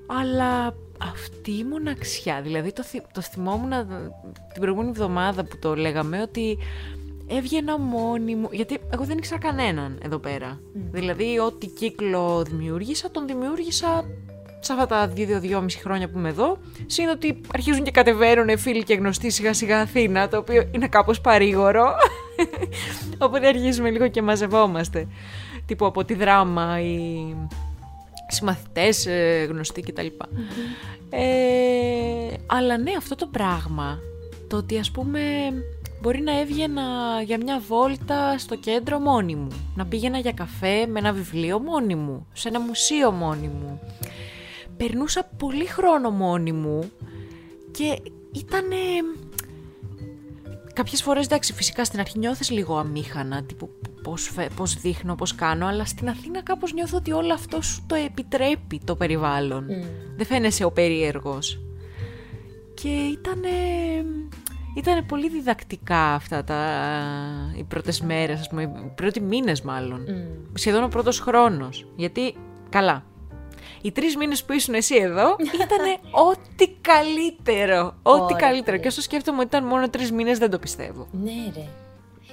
αλλά 0.07 0.75
αυτή 1.03 1.51
η 1.51 1.65
μοναξιά, 1.65 2.41
δηλαδή 2.43 2.73
το, 2.73 2.83
θυ- 2.83 3.13
το 3.13 3.21
θυμόμουν 3.21 3.71
την 4.53 4.61
προηγούμενη 4.61 4.91
εβδομάδα 4.91 5.45
που 5.45 5.59
το 5.59 5.75
λέγαμε 5.77 6.23
ότι 6.23 6.59
έβγαινα 7.31 7.79
μόνη 7.79 8.35
μου, 8.35 8.49
γιατί 8.53 8.79
εγώ 8.91 9.05
δεν 9.05 9.19
ήξερα 9.19 9.41
κανέναν 9.41 10.01
εδώ 10.05 10.19
πέρα. 10.19 10.61
Δηλαδή 10.73 11.39
ό,τι 11.39 11.67
κύκλο 11.67 12.43
δημιούργησα, 12.43 13.11
τον 13.11 13.27
δημιούργησα 13.27 14.05
σε 14.61 14.73
αυτά 14.73 14.87
τα 14.87 15.09
δύο-δυόμιση 15.09 15.79
χρόνια 15.79 16.09
που 16.09 16.19
είμαι 16.19 16.29
εδώ. 16.29 16.59
Συν 16.87 17.09
ότι 17.09 17.41
αρχίζουν 17.55 17.85
και 17.85 17.91
κατεβαίνουν 17.91 18.59
φίλοι 18.59 18.83
και 18.83 18.95
γνωστοί 18.95 19.31
σιγά 19.31 19.53
σιγά 19.53 19.81
Αθήνα, 19.81 20.29
το 20.29 20.37
οποίο 20.37 20.69
είναι 20.71 20.89
κάπως 20.89 21.21
παρήγορο. 21.21 21.95
Οπότε 23.19 23.47
αρχίζουμε 23.47 23.91
λίγο 23.91 24.09
και 24.09 24.23
μαζευόμαστε. 24.23 25.07
Τύπου 25.67 25.87
από 25.87 26.05
τη 26.05 26.15
δράμα, 26.15 26.81
οι 26.81 27.35
συμμαθητές 28.29 29.07
ε, 29.07 29.47
γνωστοί 29.51 29.81
κτλ. 29.81 30.07
Ε, 31.11 31.21
αλλά 32.47 32.79
ναι, 32.79 32.91
αυτό 32.99 33.15
το 33.15 33.27
πράγμα, 33.27 33.99
το 34.49 34.57
ότι 34.57 34.79
ας 34.79 34.91
πούμε 34.91 35.21
μπορεί 36.01 36.21
να 36.21 36.41
έβγαινα 36.41 36.83
για 37.25 37.37
μια 37.37 37.61
βόλτα 37.69 38.39
στο 38.39 38.57
κέντρο 38.57 38.99
μόνη 38.99 39.35
μου, 39.35 39.49
να 39.75 39.87
πήγαινα 39.87 40.19
για 40.19 40.33
καφέ 40.33 40.87
με 40.87 40.99
ένα 40.99 41.13
βιβλίο 41.13 41.59
μόνη 41.59 41.95
μου, 41.95 42.27
σε 42.33 42.49
ένα 42.49 42.61
μουσείο 42.61 43.11
μόνη 43.11 43.49
μου. 43.49 43.81
Περνούσα 44.77 45.31
πολύ 45.39 45.67
χρόνο 45.67 46.11
μόνη 46.11 46.53
μου 46.53 46.91
και 47.71 47.99
ήτανε... 48.33 48.77
Κάποιες 50.73 51.03
φορές, 51.03 51.25
εντάξει, 51.25 51.53
φυσικά 51.53 51.85
στην 51.85 52.01
αρχή 52.01 52.19
νιώθεις 52.19 52.51
λίγο 52.51 52.77
αμήχανα, 52.77 53.43
τύπου 53.43 53.71
πώς, 54.03 54.31
πώς 54.57 54.75
δείχνω, 54.75 55.15
πώς 55.15 55.35
κάνω, 55.35 55.67
αλλά 55.67 55.85
στην 55.85 56.09
Αθήνα 56.09 56.43
κάπως 56.43 56.73
νιώθω 56.73 56.97
ότι 56.97 57.13
όλο 57.13 57.33
αυτό 57.33 57.63
σου 57.63 57.85
το 57.87 57.95
επιτρέπει 57.95 58.81
το 58.85 58.97
περιβάλλον. 58.97 59.67
Mm. 59.71 59.85
Δεν 60.17 60.27
φαίνεσαι 60.27 60.65
ο 60.65 60.73
περίεργος. 60.73 61.61
Και 62.75 62.89
ήτανε 62.89 63.49
ήταν 64.77 65.07
πολύ 65.07 65.29
διδακτικά 65.29 66.15
αυτά 66.15 66.45
τα, 66.45 66.61
οι 67.57 67.65
πρώτες 67.65 68.01
μέρες, 68.01 68.41
ας 68.41 68.49
πούμε, 68.49 68.63
οι 68.63 68.93
πρώτοι 68.95 69.21
μήνες 69.21 69.63
μάλλον. 69.63 70.05
Mm. 70.09 70.51
Σχεδόν 70.55 70.83
ο 70.83 70.89
πρώτος 70.89 71.21
χρόνος. 71.21 71.87
Γιατί, 71.97 72.37
καλά, 72.69 73.05
οι 73.83 73.93
τρεις 73.93 74.17
μήνες 74.17 74.45
που 74.45 74.53
ήσουν 74.53 74.75
εσύ 74.75 74.97
εδώ 74.97 75.37
ήταν 75.55 75.87
ό,τι 76.31 76.69
καλύτερο. 76.81 77.95
Ό,τι 78.03 78.35
καλύτερο. 78.35 78.77
Και 78.77 78.89
όσο 78.89 79.01
σκέφτομαι 79.01 79.39
ότι 79.39 79.47
ήταν 79.47 79.65
μόνο 79.65 79.91
τρεις 79.91 80.13
μήνες 80.13 80.39
δεν 80.39 80.51
το 80.51 80.59
πιστεύω. 80.59 81.07
Ναι 81.13 81.53
ρε. 81.55 81.67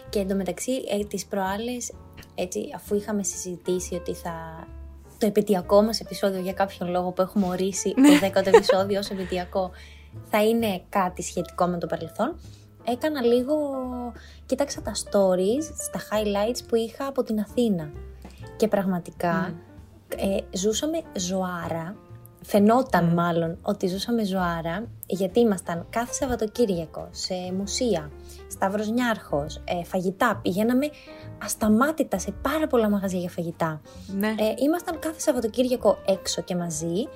Και 0.10 0.20
εντωμεταξύ 0.20 0.72
ε, 0.72 1.06
τις 1.06 1.25
προάλλες, 1.25 1.94
έτσι, 2.36 2.60
αφού 2.75 2.96
είχαμε 2.96 3.24
συζητήσει 3.24 3.96
ότι 3.96 4.13
θα... 4.13 4.67
Το 5.17 5.25
επαιτειακό 5.25 5.82
μας 5.82 6.00
επεισόδιο 6.00 6.41
για 6.41 6.53
κάποιον 6.53 6.89
λόγο 6.89 7.12
που 7.12 7.22
έχουμε 7.22 7.48
ορίσει 7.48 7.94
το 7.94 8.27
10ο 8.27 8.46
επεισόδιο 8.46 9.00
ως 9.00 9.10
επαιτειακό 9.10 9.72
θα 10.29 10.43
είναι 10.43 10.81
κάτι 10.89 11.21
σχετικό 11.21 11.65
με 11.65 11.77
το 11.77 11.88
παρελθόν. 11.88 12.39
Έκανα 12.83 13.21
λίγο, 13.21 13.55
κοίταξα 14.45 14.81
τα 14.81 14.91
stories, 14.95 15.63
στα 15.77 16.00
highlights 16.00 16.59
που 16.67 16.75
είχα 16.75 17.07
από 17.07 17.24
την 17.24 17.39
Αθήνα. 17.39 17.91
Και 18.57 18.67
πραγματικά 18.67 19.53
ε, 20.15 20.57
ζούσαμε 20.57 21.01
ζωάρα, 21.17 21.95
φαινόταν 22.43 23.05
μάλλον 23.05 23.57
ότι 23.62 23.88
ζούσαμε 23.88 24.24
ζωάρα, 24.24 24.88
γιατί 25.05 25.39
ήμασταν 25.39 25.86
κάθε 25.89 26.13
Σαββατοκύριακο 26.13 27.07
σε 27.12 27.33
μουσεία, 27.57 28.12
Σταύρος 28.47 28.89
Νιάρχος, 28.89 29.62
ε, 29.63 29.83
φαγητά, 29.83 30.39
πηγαίναμε 30.41 30.89
ασταμάτητα 31.43 32.19
σε 32.19 32.31
πάρα 32.41 32.67
πολλά 32.67 32.89
μαγαζιά 32.89 33.19
για 33.19 33.29
φαγητά. 33.29 33.81
Ναι. 34.17 34.27
Ε, 34.27 34.53
ήμασταν 34.63 35.00
κάθε 35.00 35.19
Σαββατοκύριακο 35.19 35.97
έξω 36.05 36.41
και 36.41 36.55
μαζί, 36.55 37.07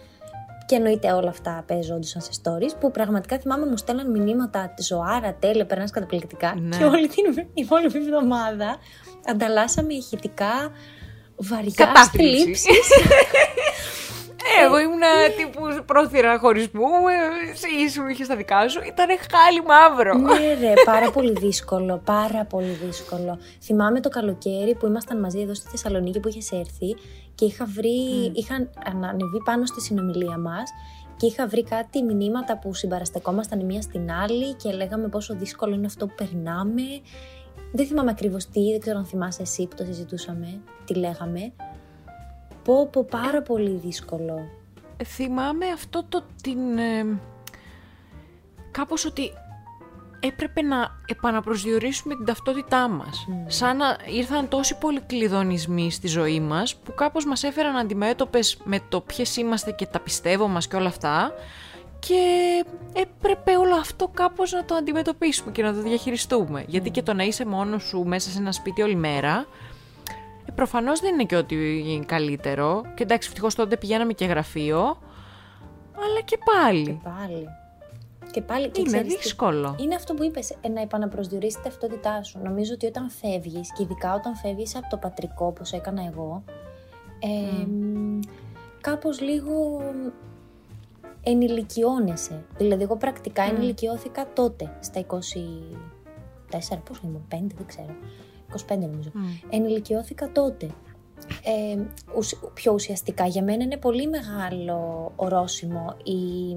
και 0.72 0.78
εννοείται 0.78 1.12
όλα 1.12 1.30
αυτά 1.30 1.64
παίζονταν 1.68 2.04
σε 2.04 2.30
stories 2.44 2.76
που 2.80 2.92
πραγματικά 2.92 3.40
θυμάμαι 3.40 3.66
μου 3.66 3.78
στέλναν 3.78 4.12
μηνύματα 4.12 4.74
ζωάρα, 4.80 5.36
τέλεια, 5.40 5.66
περνάς 5.66 5.92
καταπληκτικά. 5.92 6.56
Ναι. 6.60 6.78
Και 6.78 6.84
όλη 6.84 7.08
την 7.08 7.46
υπόλοιπη 7.54 7.98
εβδομάδα 7.98 8.78
ανταλλάσσαμε 9.26 9.94
ηχητικά 9.94 10.72
βαριά 11.36 12.10
θλίψει. 12.12 12.70
Ε, 14.44 14.66
εγώ 14.66 14.80
ήμουν 14.80 15.02
τύπου 15.38 15.84
πρόθυρα 15.86 16.40
χωρισμού, 16.40 16.90
εσύ 17.52 17.68
ήσουν, 17.86 18.08
είχε 18.08 18.26
τα 18.26 18.36
δικά 18.36 18.70
σου, 18.70 18.80
ήταν 18.88 19.08
χάλι 19.08 19.62
μαύρο. 19.68 20.14
Ναι, 20.18 20.54
ρε, 20.54 20.74
πάρα 20.86 21.12
πολύ 21.12 21.32
δύσκολο, 21.32 22.02
πάρα 22.06 22.46
πολύ 22.46 22.78
δύσκολο. 22.86 23.40
Θυμάμαι 23.62 24.00
το 24.00 24.10
καλοκαίρι 24.10 24.76
που 24.76 24.86
ήμασταν 24.86 25.20
μαζί 25.20 25.40
εδώ 25.40 25.54
στη 25.54 25.70
Θεσσαλονίκη 25.70 26.20
που 26.20 26.28
είχες 26.28 26.52
έρθει 26.52 26.96
και 27.36 27.46
είχα 27.46 27.66
βρει, 27.66 28.00
mm. 28.28 28.32
είχαν 28.34 28.70
ανέβει 29.10 29.42
πάνω 29.46 29.66
στη 29.66 29.82
συνομιλία 29.82 30.38
μας 30.38 30.70
και 31.18 31.26
είχα 31.26 31.48
βρει 31.48 31.64
κάτι 31.64 32.04
μηνύματα 32.04 32.58
που 32.58 32.74
συμπαραστεκόμασταν 32.74 33.60
η 33.60 33.64
μία 33.64 33.82
στην 33.82 34.12
άλλη 34.12 34.54
και 34.54 34.72
λέγαμε 34.72 35.08
πόσο 35.08 35.36
δύσκολο 35.36 35.74
είναι 35.74 35.86
αυτό 35.86 36.08
που 36.08 36.14
περνάμε. 36.16 36.84
Δεν 37.72 37.86
θυμάμαι 37.86 38.12
ακριβώς 38.12 38.46
τι, 38.46 38.72
δεν 38.72 38.80
ξέρω 38.80 38.98
αν 38.98 39.06
θυμάσαι 39.06 39.42
εσύ 39.42 39.68
που 39.68 39.76
το 39.76 39.84
συζητούσαμε, 39.84 40.62
τι 40.86 40.94
λέγαμε. 40.94 41.54
Πω 42.64 42.88
πω 42.88 43.06
πάρα 43.10 43.42
πολύ 43.42 43.80
δύσκολο. 43.84 44.50
Ε, 44.98 45.04
θυμάμαι 45.04 45.66
αυτό 45.74 46.06
το 46.10 46.24
την... 46.42 46.78
Ε, 46.78 47.20
κάπως 48.72 49.06
ότι 49.06 49.32
έπρεπε 50.20 50.62
να 50.62 50.98
επαναπροσδιορίσουμε 51.06 52.16
την 52.16 52.26
ταυτότητά 52.26 52.88
μας. 52.88 53.28
Mm. 53.30 53.34
Σαν 53.48 53.78
να 53.78 53.98
ήρθαν 54.06 54.48
τόσοι 54.48 54.78
πολλοί 54.78 55.00
κλειδονισμοί 55.00 55.92
στη 55.92 56.08
ζωή 56.08 56.40
μας 56.40 56.76
που 56.76 56.94
κάπως 56.94 57.26
μας 57.26 57.44
έφεραν 57.44 57.76
αντιμέτωπες 57.76 58.58
με 58.64 58.80
το 58.90 59.02
ποιες 59.02 59.36
είμαστε 59.38 59.72
και 59.72 59.86
τα 59.86 60.00
πιστεύω 60.00 60.48
μας 60.48 60.68
και 60.68 60.76
όλα 60.76 60.88
αυτά 60.88 61.34
και 62.00 62.24
έπρεπε 62.94 63.58
όλο 63.58 63.76
αυτό 63.76 64.08
κάπως 64.08 64.52
να 64.52 64.66
το 64.66 64.76
αντιμετωπίσουμε 64.76 65.52
και 65.52 65.64
να 65.64 65.74
το 65.74 65.82
διαχειριστούμε. 65.82 66.64
Γιατί 66.68 66.90
και 66.90 67.02
το 67.02 67.14
να 67.14 67.24
είσαι 67.24 67.46
μόνος 67.46 67.84
σου 67.84 68.04
μέσα 68.04 68.30
σε 68.30 68.38
ένα 68.38 68.52
σπίτι 68.52 68.82
όλη 68.82 68.96
μέρα 68.96 69.36
ε, 69.40 69.46
προφανώς 70.56 71.00
δεν 71.00 71.14
είναι 71.14 71.24
και 71.24 71.36
ότι 71.36 71.84
είναι 71.88 72.06
καλύτερο 72.06 72.82
και 72.96 73.04
εντάξει 73.04 73.28
ευτυχώς 73.28 73.56
τότε 73.56 73.78
πηγαίναμε 73.78 74.14
και 74.14 74.26
γραφείο 74.26 74.98
αλλά 76.06 76.22
και 76.26 76.38
πάλι. 76.46 76.86
Και 76.86 77.10
πάλι. 77.10 77.48
Και 78.32 78.42
πάλι 78.42 78.70
και 78.70 78.82
είναι 78.88 79.02
δύσκολο. 79.02 79.76
είναι 79.80 79.96
αυτό 79.96 80.14
που 80.14 80.24
είπες, 80.24 80.50
ε, 80.62 80.68
να 80.68 80.82
επαναπροσδιορίσει 80.82 81.56
την 81.56 81.64
ταυτότητά 81.64 82.24
σου. 82.24 82.40
Νομίζω 82.44 82.74
ότι 82.74 82.86
όταν 82.86 83.10
φεύγεις, 83.10 83.74
και 83.74 83.84
ειδικά 83.84 84.14
όταν 84.14 84.36
φεύγεις 84.36 84.76
από 84.76 84.90
το 84.90 84.98
πατρικό, 84.98 85.46
όπως 85.46 85.72
έκανα 85.72 86.06
εγώ, 86.06 86.44
ε, 87.20 87.66
mm. 87.66 88.20
κάπως 88.82 89.22
λίγο 89.22 89.82
ενηλικιώνεσαι. 91.24 92.44
Δηλαδή, 92.58 92.84
εγώ 92.84 92.96
πρακτικά 92.96 93.48
mm. 93.48 93.54
ενηλικιώθηκα 93.54 94.28
τότε, 94.34 94.78
στα 94.80 95.00
24, 95.00 95.18
πώς 96.84 97.00
ήμουν, 97.04 97.28
5, 97.30 97.36
δεν 97.56 97.66
ξέρω, 97.66 97.96
25 98.68 98.78
νομίζω. 98.78 99.12
Mm. 99.14 99.48
Ενηλικιώθηκα 99.50 100.32
τότε. 100.32 100.70
Ε, 101.44 101.84
πιο 102.54 102.74
ουσιαστικά 102.74 103.26
για 103.26 103.44
μένα 103.44 103.64
είναι 103.64 103.78
πολύ 103.78 104.08
μεγάλο 104.08 105.12
ορόσημο 105.16 105.96
η, 106.04 106.52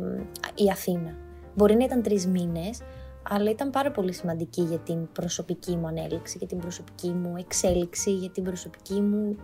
η 0.65 0.71
Αθήνα. 0.71 1.17
Μπορεί 1.55 1.77
να 1.77 1.85
ήταν 1.85 2.03
τρεις 2.03 2.27
μήνες, 2.27 2.81
αλλά 3.29 3.51
ήταν 3.51 3.71
πάρα 3.71 3.91
πολύ 3.91 4.13
σημαντική 4.13 4.63
για 4.63 4.79
την 4.79 5.13
προσωπική 5.13 5.77
μου 5.77 5.87
ανέλυξη, 5.87 6.39
για 6.39 6.47
την 6.47 6.59
προσωπική 6.59 7.11
μου 7.11 7.35
εξέλιξη, 7.37 8.11
για 8.11 8.31
την 8.31 8.43
προσωπική 8.43 9.01
μου 9.01 9.37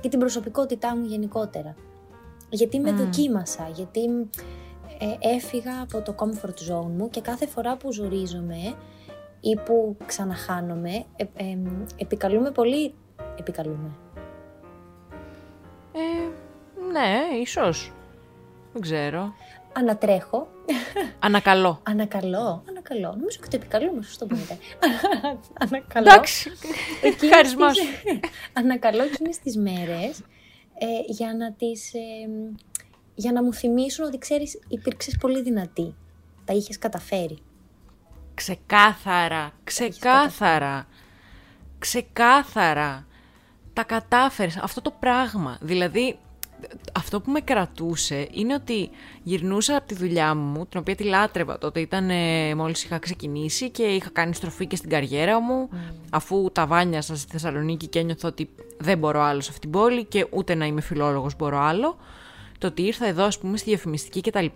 και 0.00 0.08
την 0.08 0.18
προσωπικότητά 0.18 0.96
μου 0.96 1.04
γενικότερα. 1.04 1.74
Γιατί 2.50 2.80
με 2.80 2.92
δοκίμασα, 2.92 3.70
γιατί 3.74 4.00
ε, 4.98 5.34
έφυγα 5.34 5.80
από 5.82 6.02
το 6.02 6.14
comfort 6.18 6.72
zone 6.72 6.90
μου 6.96 7.10
και 7.10 7.20
κάθε 7.20 7.46
φορά 7.46 7.76
που 7.76 7.92
ζορίζομαι 7.92 8.74
ή 9.40 9.56
που 9.56 9.96
ξαναχάνομαι, 10.06 11.04
ε, 11.16 11.24
ε, 11.36 11.58
επικαλούμε 11.96 12.50
πολύ... 12.50 12.94
Επικαλούμε. 13.38 13.90
Ε, 15.92 16.30
ναι, 16.92 17.38
ίσως. 17.40 17.92
Δεν 18.72 18.82
ξέρω. 18.82 19.34
Ανατρέχω. 19.72 20.48
Ανακαλώ. 21.18 21.80
Ανακαλώ. 21.82 22.64
Ανακαλώ. 22.68 23.08
Νομίζω 23.18 23.38
και 23.40 23.48
το 23.50 23.56
επικαλούμε, 23.56 24.02
σωστό 24.02 24.26
που 24.26 24.36
Ανακαλώ. 25.64 26.06
Εντάξει. 26.10 26.50
Χάρισμα 27.32 27.66
Ανακαλώ 28.52 29.02
εκείνες 29.02 29.38
τις 29.38 29.56
μέρες 29.56 30.20
ε, 30.78 30.86
για 31.06 31.34
να 31.34 31.52
τις, 31.52 31.94
ε, 31.94 31.98
για 33.14 33.32
να 33.32 33.42
μου 33.42 33.52
θυμίσουν 33.52 34.04
ότι 34.04 34.18
ξέρεις 34.18 34.60
υπήρξες 34.68 35.16
πολύ 35.20 35.42
δυνατή. 35.42 35.94
Τα 36.44 36.52
είχες 36.52 36.78
καταφέρει. 36.78 37.38
Ξεκάθαρα, 38.38 39.52
ξεκάθαρα, 39.64 40.86
ξεκάθαρα. 41.78 43.06
Τα 43.72 43.84
κατάφερες, 43.84 44.56
αυτό 44.56 44.80
το 44.80 44.90
πράγμα. 45.00 45.58
Δηλαδή, 45.60 46.18
αυτό 46.94 47.20
που 47.20 47.30
με 47.30 47.40
κρατούσε 47.40 48.28
είναι 48.32 48.54
ότι 48.54 48.90
γυρνούσα 49.22 49.76
από 49.76 49.86
τη 49.86 49.94
δουλειά 49.94 50.34
μου, 50.34 50.66
την 50.66 50.80
οποία 50.80 50.94
τη 50.94 51.04
λάτρευα 51.04 51.58
τότε, 51.58 51.80
ήταν 51.80 52.10
ε, 52.10 52.54
μόλις 52.54 52.84
είχα 52.84 52.98
ξεκινήσει 52.98 53.70
και 53.70 53.82
είχα 53.82 54.10
κάνει 54.10 54.34
στροφή 54.34 54.66
και 54.66 54.76
στην 54.76 54.90
καριέρα 54.90 55.40
μου, 55.40 55.68
mm. 55.72 55.76
αφού 56.10 56.50
τα 56.52 56.66
βάνιασα 56.66 57.16
στη 57.16 57.30
Θεσσαλονίκη 57.30 57.86
και 57.86 57.98
ένιωθα 57.98 58.28
ότι 58.28 58.50
δεν 58.78 58.98
μπορώ 58.98 59.22
άλλο 59.22 59.40
σε 59.40 59.50
αυτήν 59.52 59.70
την 59.70 59.80
πόλη 59.80 60.04
και 60.04 60.26
ούτε 60.30 60.54
να 60.54 60.66
είμαι 60.66 60.80
φιλόλογος 60.80 61.36
μπορώ 61.36 61.58
άλλο. 61.58 61.96
Το 62.58 62.66
ότι 62.66 62.82
ήρθα 62.82 63.06
εδώ, 63.06 63.24
ας 63.24 63.38
πούμε, 63.38 63.56
στη 63.56 63.68
διαφημιστική 63.68 64.20
κτλ. 64.20 64.46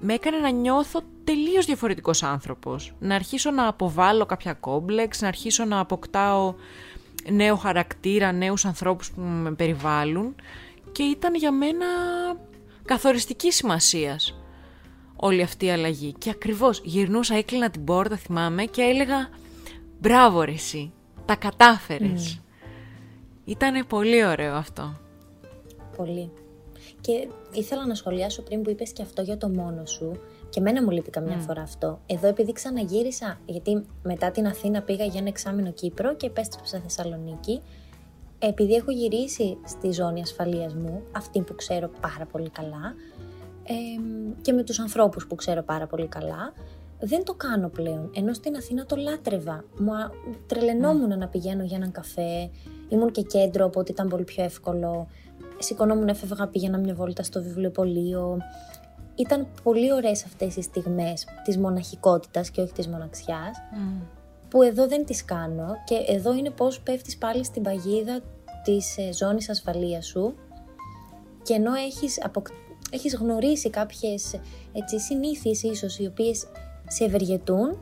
Με 0.00 0.14
έκανε 0.14 0.38
να 0.38 0.50
νιώθω 0.50 1.00
τελείως 1.24 1.66
διαφορετικός 1.66 2.22
άνθρωπος. 2.22 2.94
Να 2.98 3.14
αρχίσω 3.14 3.50
να 3.50 3.68
αποβάλω 3.68 4.26
κάποια 4.26 4.52
κόμπλεξ, 4.52 5.20
να 5.20 5.28
αρχίσω 5.28 5.64
να 5.64 5.80
αποκτάω 5.80 6.54
νέο 7.30 7.56
χαρακτήρα, 7.56 8.32
νέους 8.32 8.64
ανθρώπους 8.64 9.10
που 9.10 9.20
με 9.20 9.52
περιβάλλουν 9.52 10.34
και 10.92 11.02
ήταν 11.02 11.34
για 11.34 11.52
μένα 11.52 11.86
καθοριστική 12.84 13.52
σημασίας 13.52 14.40
όλη 15.16 15.42
αυτή 15.42 15.66
η 15.66 15.70
αλλαγή. 15.70 16.14
Και 16.18 16.30
ακριβώς 16.30 16.80
γυρνούσα, 16.84 17.34
έκλεινα 17.34 17.70
την 17.70 17.84
πόρτα, 17.84 18.16
θυμάμαι, 18.16 18.64
και 18.64 18.82
έλεγα 18.82 19.28
«Μπράβο 20.00 20.42
ρε 20.42 20.52
εσύ, 20.52 20.92
τα 21.24 21.36
κατάφερες». 21.36 22.40
Ήτανε 23.44 23.84
πολύ 23.84 24.24
ωραίο 24.26 24.54
αυτό. 24.54 25.00
Πολύ. 25.96 26.30
Και 27.06 27.28
ήθελα 27.52 27.86
να 27.86 27.94
σχολιάσω 27.94 28.42
πριν 28.42 28.62
που 28.62 28.70
είπες 28.70 28.92
και 28.92 29.02
αυτό 29.02 29.22
για 29.22 29.36
το 29.36 29.48
μόνο 29.48 29.84
σου. 29.84 30.20
Και 30.48 30.60
μένα 30.60 30.82
μου 30.82 30.90
λείπει 30.90 31.10
καμιά 31.10 31.38
φορά 31.38 31.62
αυτό. 31.62 32.00
Εδώ 32.06 32.28
επειδή 32.28 32.52
ξαναγύρισα, 32.52 33.40
γιατί 33.46 33.86
μετά 34.02 34.30
την 34.30 34.46
Αθήνα 34.46 34.82
πήγα 34.82 35.04
για 35.04 35.20
ένα 35.20 35.28
εξάμεινο 35.28 35.70
Κύπρο 35.70 36.14
και 36.14 36.26
επέστρεψα 36.26 36.80
Θεσσαλονίκη, 36.80 37.60
επειδή 38.38 38.74
έχω 38.74 38.90
γυρίσει 38.90 39.56
στη 39.66 39.90
ζώνη 39.90 40.20
ασφαλείας 40.20 40.74
μου, 40.74 41.02
αυτή 41.12 41.40
που 41.40 41.54
ξέρω 41.54 41.90
πάρα 42.00 42.26
πολύ 42.32 42.50
καλά, 42.50 42.94
και 44.42 44.52
με 44.52 44.62
τους 44.62 44.78
ανθρώπους 44.78 45.26
που 45.26 45.34
ξέρω 45.34 45.62
πάρα 45.62 45.86
πολύ 45.86 46.06
καλά, 46.06 46.52
δεν 47.00 47.24
το 47.24 47.34
κάνω 47.34 47.68
πλέον. 47.68 48.10
Ενώ 48.14 48.32
στην 48.32 48.56
Αθήνα 48.56 48.86
το 48.86 48.96
λάτρευα. 48.96 49.64
Μου 49.78 49.92
τρελαινόμουν 50.46 51.18
να 51.18 51.28
πηγαίνω 51.28 51.64
για 51.64 51.76
έναν 51.76 51.92
καφέ, 51.92 52.50
ήμουν 52.88 53.10
και 53.10 53.22
κέντρο, 53.22 53.64
οπότε 53.64 53.92
ήταν 53.92 54.08
πολύ 54.08 54.24
πιο 54.24 54.44
εύκολο. 54.44 55.08
Σηκωνόμουν, 55.58 56.08
έφευγα, 56.08 56.46
πήγαινα 56.46 56.78
μια 56.78 56.94
βόλτα 56.94 57.22
στο 57.22 57.42
βιβλιοπωλείο. 57.42 58.38
Ήταν 59.14 59.46
πολύ 59.62 59.92
ωραίες 59.92 60.24
αυτές 60.24 60.56
οι 60.56 60.62
στιγμές 60.62 61.26
της 61.44 61.58
μοναχικότητας 61.58 62.50
και 62.50 62.60
όχι 62.60 62.72
της 62.72 62.88
μοναξιάς, 62.88 63.56
που 64.48 64.62
εδώ 64.62 64.88
δεν 64.88 65.04
τις 65.04 65.24
κάνω 65.24 65.74
και 65.84 65.94
εδώ 66.08 66.34
είναι 66.34 66.50
πώς 66.50 66.80
πέφτεις 66.80 67.18
πάλι 67.18 67.44
στην 67.44 67.62
παγίδα 67.62 68.20
της 68.64 68.96
ε, 68.98 69.12
ζώνης 69.12 69.48
ασφαλείας 69.48 70.06
σου 70.06 70.34
και 71.42 71.54
ενώ 71.54 71.74
έχεις, 71.74 72.22
έχεις 72.90 73.14
γνωρίσει 73.14 73.70
κάποιες 73.70 74.40
έτσι, 74.72 75.00
συνήθειες 75.00 75.62
ίσως 75.62 75.98
οι 75.98 76.06
οποίες 76.06 76.46
σε 76.88 77.04
ευεργετούν, 77.04 77.78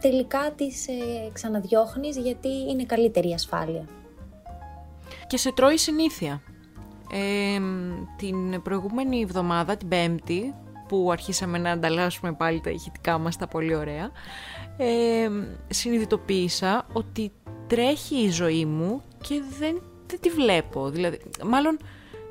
τελικά 0.00 0.52
τις 0.56 0.88
ε, 0.88 0.92
ξαναδιώχνεις 1.32 2.16
γιατί 2.16 2.48
είναι 2.48 2.84
καλύτερη 2.84 3.28
η 3.28 3.34
ασφάλεια. 3.34 3.88
Και 5.26 5.36
σε 5.36 5.52
τρώει 5.52 5.78
συνήθεια. 5.78 6.42
την 8.16 8.62
προηγούμενη 8.62 9.20
εβδομάδα, 9.20 9.76
την 9.76 9.88
Πέμπτη, 9.88 10.54
που 10.88 11.08
αρχίσαμε 11.12 11.58
να 11.58 11.70
ανταλλάσσουμε 11.70 12.32
πάλι 12.32 12.60
τα 12.60 12.70
ηχητικά 12.70 13.18
μας 13.18 13.36
τα 13.36 13.46
πολύ 13.46 13.74
ωραία, 13.74 14.10
ε, 14.76 15.28
συνειδητοποίησα 15.68 16.86
ότι 16.92 17.32
τρέχει 17.66 18.16
η 18.24 18.30
ζωή 18.30 18.64
μου 18.64 19.02
και 19.20 19.42
δεν, 19.58 19.82
δεν 20.06 20.20
τη 20.20 20.30
βλέπω. 20.30 20.90
Δηλαδή, 20.90 21.20
μάλλον 21.44 21.78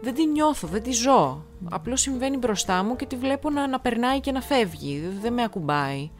δεν 0.01 0.13
τη 0.13 0.25
νιώθω, 0.25 0.67
δεν 0.67 0.83
τη 0.83 0.91
ζω. 0.91 1.45
Απλώς 1.69 2.01
συμβαίνει 2.01 2.37
μπροστά 2.37 2.83
μου 2.83 2.95
και 2.95 3.05
τη 3.05 3.15
βλέπω 3.15 3.49
να, 3.49 3.67
να 3.67 3.79
περνάει 3.79 4.19
και 4.19 4.31
να 4.31 4.41
φεύγει. 4.41 5.09
Δεν 5.21 5.33
με 5.33 5.43
ακουμπάει. 5.43 6.11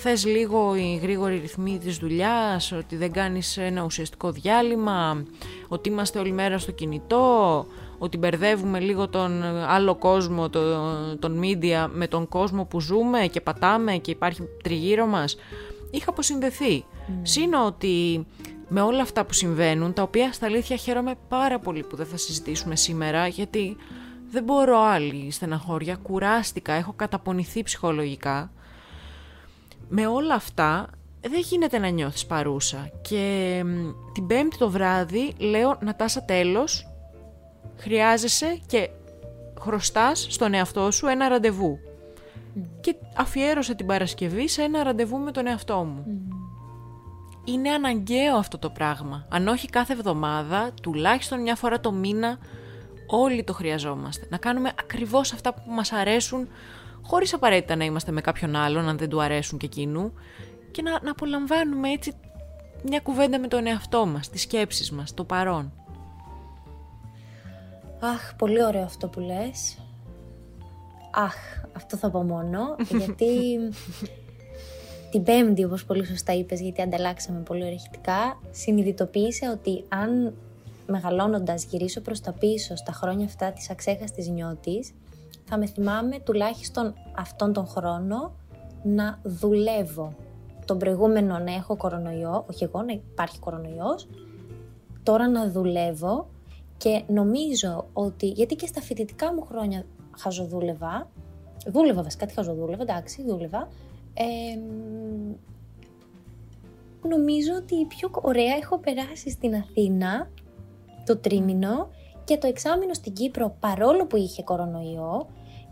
Θες 0.00 0.26
λίγο 0.26 0.74
οι 0.76 0.98
γρήγοροι 1.02 1.38
ρυθμοί 1.38 1.78
της 1.78 1.96
δουλειάς, 1.96 2.72
ότι 2.72 2.96
δεν 2.96 3.12
κάνεις 3.12 3.56
ένα 3.56 3.82
ουσιαστικό 3.82 4.30
διάλειμμα, 4.30 5.22
ότι 5.68 5.88
είμαστε 5.88 6.18
όλη 6.18 6.32
μέρα 6.32 6.58
στο 6.58 6.72
κινητό, 6.72 7.66
ότι 7.98 8.16
μπερδεύουμε 8.16 8.80
λίγο 8.80 9.08
τον 9.08 9.42
άλλο 9.44 9.94
κόσμο, 9.94 10.48
τον, 10.48 11.18
τον 11.18 11.40
media, 11.42 11.88
με 11.92 12.06
τον 12.06 12.28
κόσμο 12.28 12.64
που 12.64 12.80
ζούμε 12.80 13.26
και 13.26 13.40
πατάμε 13.40 13.96
και 13.96 14.10
υπάρχει 14.10 14.42
τριγύρω 14.62 15.06
μας. 15.06 15.36
Είχα 15.90 16.10
αποσυνδεθεί. 16.10 16.84
Mm. 16.84 17.12
Σύνο 17.22 17.66
ότι 17.66 18.26
με 18.68 18.80
όλα 18.80 19.02
αυτά 19.02 19.24
που 19.24 19.32
συμβαίνουν, 19.32 19.92
τα 19.92 20.02
οποία 20.02 20.32
στα 20.32 20.46
αλήθεια 20.46 20.76
χαίρομαι 20.76 21.14
πάρα 21.28 21.58
πολύ 21.58 21.82
που 21.82 21.96
δεν 21.96 22.06
θα 22.06 22.16
συζητήσουμε 22.16 22.76
σήμερα, 22.76 23.26
γιατί 23.26 23.76
δεν 24.30 24.44
μπορώ 24.44 24.80
άλλη 24.80 25.30
στεναχώρια, 25.30 25.96
κουράστηκα, 26.02 26.72
έχω 26.72 26.92
καταπονηθεί 26.96 27.62
ψυχολογικά. 27.62 28.50
Με 29.88 30.06
όλα 30.06 30.34
αυτά 30.34 30.88
δεν 31.20 31.40
γίνεται 31.40 31.78
να 31.78 31.88
νιώθεις 31.88 32.26
παρούσα 32.26 32.90
και 33.00 33.62
την 34.12 34.26
πέμπτη 34.26 34.58
το 34.58 34.70
βράδυ 34.70 35.34
λέω 35.38 35.78
να 35.80 35.96
τάσα 35.96 36.24
τέλος, 36.24 36.88
χρειάζεσαι 37.76 38.60
και 38.66 38.90
χρωστάς 39.60 40.26
στον 40.30 40.54
εαυτό 40.54 40.90
σου 40.90 41.06
ένα 41.06 41.28
ραντεβού. 41.28 41.78
Και 42.80 42.94
αφιέρωσα 43.16 43.74
την 43.74 43.86
Παρασκευή 43.86 44.48
σε 44.48 44.62
ένα 44.62 44.82
ραντεβού 44.82 45.18
με 45.18 45.30
τον 45.30 45.46
εαυτό 45.46 45.76
μου 45.76 46.04
είναι 47.52 47.70
αναγκαίο 47.70 48.36
αυτό 48.36 48.58
το 48.58 48.70
πράγμα. 48.70 49.26
Αν 49.28 49.48
όχι 49.48 49.68
κάθε 49.68 49.92
εβδομάδα, 49.92 50.70
τουλάχιστον 50.82 51.40
μια 51.40 51.54
φορά 51.54 51.80
το 51.80 51.92
μήνα, 51.92 52.38
όλοι 53.06 53.44
το 53.44 53.52
χρειαζόμαστε. 53.52 54.26
Να 54.30 54.36
κάνουμε 54.36 54.72
ακριβώς 54.80 55.32
αυτά 55.32 55.54
που 55.54 55.70
μας 55.70 55.92
αρέσουν, 55.92 56.48
χωρίς 57.02 57.34
απαραίτητα 57.34 57.76
να 57.76 57.84
είμαστε 57.84 58.12
με 58.12 58.20
κάποιον 58.20 58.56
άλλον, 58.56 58.88
αν 58.88 58.98
δεν 58.98 59.08
του 59.08 59.22
αρέσουν 59.22 59.58
και 59.58 59.66
εκείνου, 59.66 60.12
και 60.70 60.82
να, 60.82 61.00
να 61.02 61.10
απολαμβάνουμε 61.10 61.90
έτσι 61.90 62.12
μια 62.82 63.00
κουβέντα 63.00 63.38
με 63.38 63.48
τον 63.48 63.66
εαυτό 63.66 64.06
μας, 64.06 64.28
τις 64.28 64.42
σκέψεις 64.42 64.90
μας, 64.90 65.14
το 65.14 65.24
παρόν. 65.24 65.72
Αχ, 68.00 68.34
πολύ 68.36 68.64
ωραίο 68.64 68.82
αυτό 68.82 69.08
που 69.08 69.20
λες. 69.20 69.78
Αχ, 71.10 71.36
αυτό 71.72 71.96
θα 71.96 72.10
πω 72.10 72.22
μόνο, 72.22 72.76
γιατί 72.98 73.26
την 75.10 75.22
Πέμπτη, 75.22 75.64
όπως 75.64 75.84
πολύ 75.84 76.06
σωστά 76.06 76.34
είπες, 76.34 76.60
γιατί 76.60 76.82
ανταλλάξαμε 76.82 77.38
πολύ 77.38 77.64
ορεχητικά, 77.64 78.40
συνειδητοποίησε 78.50 79.48
ότι 79.48 79.84
αν 79.88 80.34
μεγαλώνοντας 80.86 81.64
γυρίσω 81.64 82.00
προς 82.00 82.20
τα 82.20 82.32
πίσω 82.32 82.76
στα 82.76 82.92
χρόνια 82.92 83.26
αυτά 83.26 83.52
της 83.52 83.70
αξέχαστης 83.70 84.28
νιώτης, 84.28 84.92
θα 85.48 85.58
με 85.58 85.66
θυμάμαι 85.66 86.18
τουλάχιστον 86.18 86.94
αυτόν 87.16 87.52
τον 87.52 87.66
χρόνο 87.66 88.32
να 88.82 89.18
δουλεύω. 89.22 90.14
Τον 90.64 90.78
προηγούμενο 90.78 91.38
να 91.38 91.52
έχω 91.54 91.76
κορονοϊό, 91.76 92.44
όχι 92.50 92.64
εγώ, 92.64 92.82
να 92.82 92.92
υπάρχει 92.92 93.38
κορονοϊός, 93.38 94.08
τώρα 95.02 95.28
να 95.28 95.50
δουλεύω 95.50 96.28
και 96.76 97.02
νομίζω 97.06 97.86
ότι, 97.92 98.26
γιατί 98.26 98.54
και 98.54 98.66
στα 98.66 98.80
φοιτητικά 98.80 99.34
μου 99.34 99.42
χρόνια 99.42 99.84
χαζοδούλευα, 100.18 101.10
δούλευα 101.66 102.02
βασικά, 102.02 102.26
τι 102.26 102.32
χαζοδούλευα, 102.32 102.82
εντάξει, 102.82 103.24
δούλευα, 103.26 103.68
νομίζω 107.08 107.52
ότι 107.58 107.84
πιο 107.84 108.10
ωραία 108.20 108.54
έχω 108.54 108.78
περάσει 108.78 109.30
στην 109.30 109.54
Αθήνα 109.54 110.30
το 111.06 111.16
τρίμηνο 111.16 111.88
και 112.24 112.38
το 112.38 112.46
εξάμηνο 112.46 112.94
στην 112.94 113.12
Κύπρο 113.12 113.56
παρόλο 113.60 114.06
που 114.06 114.16
είχε 114.16 114.42
κορονοϊό 114.42 115.26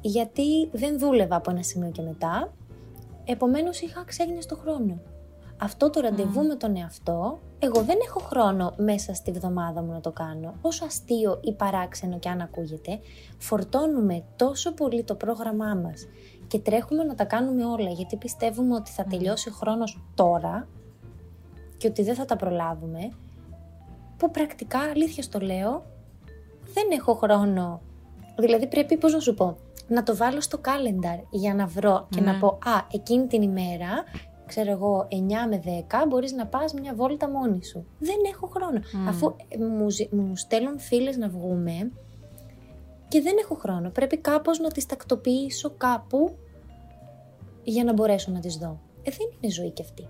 γιατί 0.06 0.68
δεν 0.72 0.98
δούλευα 0.98 1.36
από 1.36 1.50
ένα 1.50 1.62
σημείο 1.62 1.90
και 1.90 2.02
μετά 2.02 2.52
επομένως 3.24 3.80
είχα 3.80 4.04
ξέγνει 4.06 4.42
στο 4.42 4.56
χρόνο. 4.56 5.00
Αυτό 5.58 5.90
το 5.90 6.00
ραντεβού 6.00 6.46
με 6.46 6.54
τον 6.54 6.76
εαυτό, 6.76 7.38
εγώ 7.58 7.82
δεν 7.82 7.96
έχω 8.06 8.20
χρόνο 8.20 8.74
μέσα 8.76 9.14
στη 9.14 9.32
βδομάδα 9.32 9.82
μου 9.82 9.92
να 9.92 10.00
το 10.00 10.10
κάνω. 10.10 10.54
Όσο 10.60 10.84
αστείο 10.84 11.40
ή 11.42 11.52
παράξενο 11.52 12.18
και 12.18 12.28
αν 12.28 12.40
ακούγεται, 12.40 13.00
φορτώνουμε 13.38 14.24
τόσο 14.36 14.72
πολύ 14.72 15.02
το 15.02 15.14
πρόγραμμά 15.14 15.74
μας 15.74 16.06
και 16.46 16.58
τρέχουμε 16.58 17.04
να 17.04 17.14
τα 17.14 17.24
κάνουμε 17.24 17.64
όλα 17.64 17.90
γιατί 17.90 18.16
πιστεύουμε 18.16 18.74
ότι 18.74 18.90
θα 18.90 19.04
τελειώσει 19.04 19.48
ο 19.48 19.52
χρόνος 19.52 20.02
τώρα 20.14 20.68
και 21.76 21.86
ότι 21.86 22.02
δεν 22.02 22.14
θα 22.14 22.24
τα 22.24 22.36
προλάβουμε 22.36 23.10
που 24.16 24.30
πρακτικά, 24.30 24.78
αλήθεια 24.78 25.22
στο 25.22 25.38
λέω, 25.38 25.84
δεν 26.74 26.84
έχω 26.90 27.14
χρόνο. 27.14 27.80
Δηλαδή 28.38 28.66
πρέπει, 28.66 28.96
πώς 28.96 29.12
να 29.12 29.20
σου 29.20 29.34
πω, 29.34 29.56
να 29.88 30.02
το 30.02 30.16
βάλω 30.16 30.40
στο 30.40 30.60
calendar 30.64 31.22
για 31.30 31.54
να 31.54 31.66
βρω 31.66 32.06
και 32.10 32.20
να 32.20 32.32
ναι. 32.32 32.38
πω 32.38 32.46
«Α, 32.46 32.86
εκείνη 32.92 33.26
την 33.26 33.42
ημέρα, 33.42 34.04
ξέρω 34.46 34.70
εγώ, 34.70 35.08
9 35.10 35.14
με 35.48 35.62
10, 35.88 36.06
μπορείς 36.08 36.32
να 36.32 36.46
πας 36.46 36.72
μια 36.72 36.94
βόλτα 36.94 37.30
μόνη 37.30 37.64
σου». 37.64 37.86
Δεν 37.98 38.16
έχω 38.32 38.46
χρόνο. 38.46 38.80
Αφού 39.08 39.34
ε, 39.48 39.58
μου, 39.58 39.86
μου 40.10 40.36
στέλνουν 40.36 40.78
φίλες 40.78 41.16
να 41.16 41.28
βγούμε, 41.28 41.90
και 43.08 43.20
δεν 43.20 43.36
έχω 43.40 43.54
χρόνο. 43.54 43.90
Πρέπει 43.90 44.16
κάπως 44.16 44.58
να 44.58 44.70
τις 44.70 44.86
τακτοποιήσω 44.86 45.70
κάπου 45.76 46.36
για 47.62 47.84
να 47.84 47.92
μπορέσω 47.92 48.32
να 48.32 48.40
τις 48.40 48.56
δω. 48.56 48.80
Ε, 49.02 49.10
δεν 49.10 49.28
είναι 49.40 49.52
ζωή 49.52 49.70
κι 49.70 49.82
αυτή. 49.82 50.08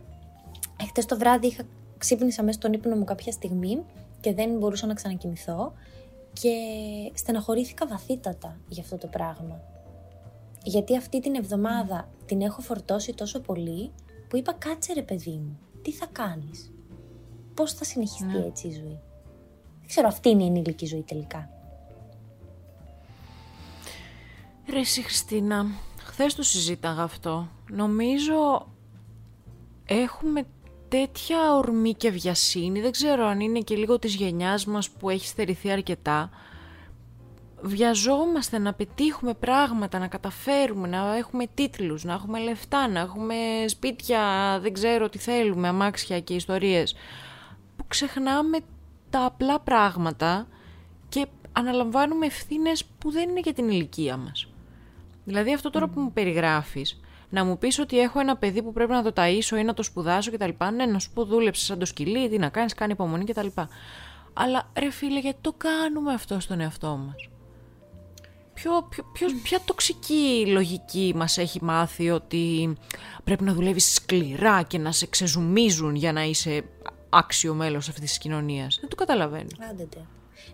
Εχθές 0.81 1.07
το 1.07 1.19
βράδυ 1.19 1.47
είχα, 1.47 1.63
ξύπνησα 1.99 2.43
μέσα 2.43 2.59
στον 2.59 2.73
ύπνο 2.73 2.97
μου 2.97 3.05
κάποια 3.05 3.33
στιγμή 3.33 3.85
και 4.21 4.35
δεν 4.35 4.57
μπορούσα 4.59 4.87
να 4.87 4.95
ξανακοιμηθώ 4.95 5.73
και 6.41 6.51
στεναχωρήθηκα 7.15 7.87
βαθύτατα 7.87 8.57
για 8.69 8.83
αυτό 8.83 8.97
το 8.97 9.07
πράγμα. 9.07 9.61
Γιατί 10.63 10.97
αυτή 10.97 11.21
την 11.21 11.35
εβδομάδα 11.35 12.09
την 12.27 12.41
έχω 12.41 12.61
φορτώσει 12.61 13.15
τόσο 13.15 13.41
πολύ 13.41 13.93
που 14.29 14.37
είπα 14.37 14.53
κάτσε 14.53 14.93
ρε 14.93 15.03
παιδί 15.03 15.31
μου, 15.31 15.59
τι 15.83 15.93
θα 15.93 16.07
κάνεις, 16.13 16.73
πώς 17.55 17.73
θα 17.73 17.85
συνεχιστεί 17.85 18.39
ναι. 18.39 18.45
έτσι 18.47 18.67
η 18.67 18.73
ζωή; 18.73 18.99
Δεν 19.79 19.87
ξέρω, 19.87 20.09
αυτή 20.09 20.29
είναι 20.29 20.43
η 20.43 20.47
ενήλικη 20.47 20.87
ζωή 20.87 21.03
τελικά. 21.03 21.51
Ρε 24.71 24.79
εσύ 24.79 25.03
Χριστίνα, 25.03 25.67
χθες 25.99 26.35
το 26.35 26.43
συζήταγα 26.43 27.03
αυτό. 27.03 27.49
Νομίζω 27.71 28.69
έχουμε 29.85 30.47
τέτοια 30.99 31.55
ορμή 31.55 31.95
και 31.95 32.11
βιασύνη, 32.11 32.81
δεν 32.81 32.91
ξέρω 32.91 33.27
αν 33.27 33.41
είναι 33.41 33.61
και 33.61 33.77
λίγο 33.77 33.99
της 33.99 34.15
γενιάς 34.15 34.67
μας 34.67 34.91
που 34.91 35.11
έχει 35.11 35.27
στερηθεί 35.27 35.71
αρκετά, 35.71 36.31
βιαζόμαστε 37.61 38.59
να 38.59 38.75
πετύχουμε 38.75 39.35
πράγματα, 39.35 39.99
να 39.99 40.07
καταφέρουμε, 40.07 40.89
να 40.89 41.17
έχουμε 41.17 41.47
τίτλους, 41.55 42.05
να 42.05 42.13
έχουμε 42.13 42.39
λεφτά, 42.39 42.89
να 42.89 43.01
έχουμε 43.01 43.35
σπίτια, 43.67 44.21
δεν 44.63 44.73
ξέρω 44.73 45.09
τι 45.09 45.19
θέλουμε, 45.19 45.69
αμάξια 45.69 46.21
και 46.21 46.35
ιστορίες, 46.35 46.95
που 47.77 47.85
ξεχνάμε 47.89 48.59
τα 49.11 49.25
απλά 49.25 49.61
πράγματα 49.61 50.47
και 51.09 51.27
αναλαμβάνουμε 51.53 52.27
ευθύνες 52.27 52.85
που 52.85 53.11
δεν 53.11 53.29
είναι 53.29 53.41
για 53.41 53.53
την 53.53 53.69
ηλικία 53.69 54.17
μας. 54.17 54.49
Δηλαδή 55.25 55.55
αυτό 55.55 55.71
τώρα 55.71 55.89
που 55.89 56.01
μου 56.01 56.13
περιγράφεις, 56.13 57.01
να 57.37 57.45
μου 57.45 57.59
πεις 57.59 57.79
ότι 57.79 58.01
έχω 58.01 58.21
ένα 58.21 58.37
παιδί 58.37 58.63
που 58.63 58.73
πρέπει 58.73 58.93
να 58.93 59.03
το 59.03 59.13
ταΐσω 59.17 59.57
ή 59.59 59.63
να 59.63 59.75
το 59.75 59.83
σπουδάσω 59.83 60.31
κτλ. 60.31 60.51
Ναι, 60.75 60.87
να 60.87 60.99
σου 60.99 61.11
πω 61.13 61.25
δούλεψε 61.25 61.65
σαν 61.65 61.79
το 61.79 61.85
σκυλί, 61.85 62.29
τι 62.29 62.39
να 62.39 62.49
κάνεις, 62.49 62.75
κάνει 62.75 62.93
υπομονή 62.93 63.25
κτλ. 63.25 63.47
Αλλά 64.33 64.71
ρε 64.79 64.91
φίλε, 64.91 65.21
γιατί 65.21 65.39
το 65.41 65.55
κάνουμε 65.57 66.13
αυτό 66.13 66.41
στον 66.41 66.61
εαυτό 66.61 66.97
μας; 67.07 67.29
Ποιο, 68.55 68.87
ποιο, 68.91 69.05
ποιος, 69.13 69.35
ποια 69.43 69.61
τοξική 69.65 70.47
λογική 70.47 71.13
μας 71.17 71.39
έχει 71.39 71.65
μάθει 71.65 72.11
ότι 72.11 72.77
πρέπει 73.25 73.45
να 73.45 73.53
δουλεύεις 73.53 73.95
σκληρά 73.95 74.63
και 74.63 74.79
να 74.79 74.93
σε 74.93 75.07
ξεζουμίζουν 75.07 75.95
για 75.95 76.13
να 76.13 76.23
είσαι 76.23 76.65
άξιο 77.09 77.55
μέλος 77.55 77.89
αυτής 77.89 78.09
της 78.09 78.19
κοινωνίας; 78.19 78.79
Δεν 78.81 78.89
το 78.91 78.97
καταλαβαίνω. 78.97 79.49
Άντε. 79.71 79.89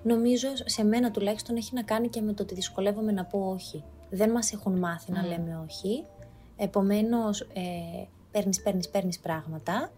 Νομίζω 0.02 0.48
σε 0.64 0.84
μένα 0.84 1.10
τουλάχιστον 1.10 1.56
έχει 1.56 1.74
να 1.74 1.82
κάνει 1.82 2.08
και 2.08 2.20
με 2.20 2.32
το 2.32 2.42
ότι 2.42 2.54
δυσκολεύομαι 2.54 3.12
να 3.12 3.24
πω 3.24 3.50
όχι. 3.54 3.84
Δεν 4.10 4.30
μας 4.30 4.52
έχουν 4.52 4.78
μάθει 4.78 5.12
να 5.12 5.22
λέμε 5.26 5.64
όχι. 5.68 6.04
Επομένως, 6.56 7.40
ε, 7.40 8.06
παίρνεις, 8.30 8.62
παίρνεις, 8.62 8.88
παίρνεις 8.88 9.18
πράγματα. 9.18 9.92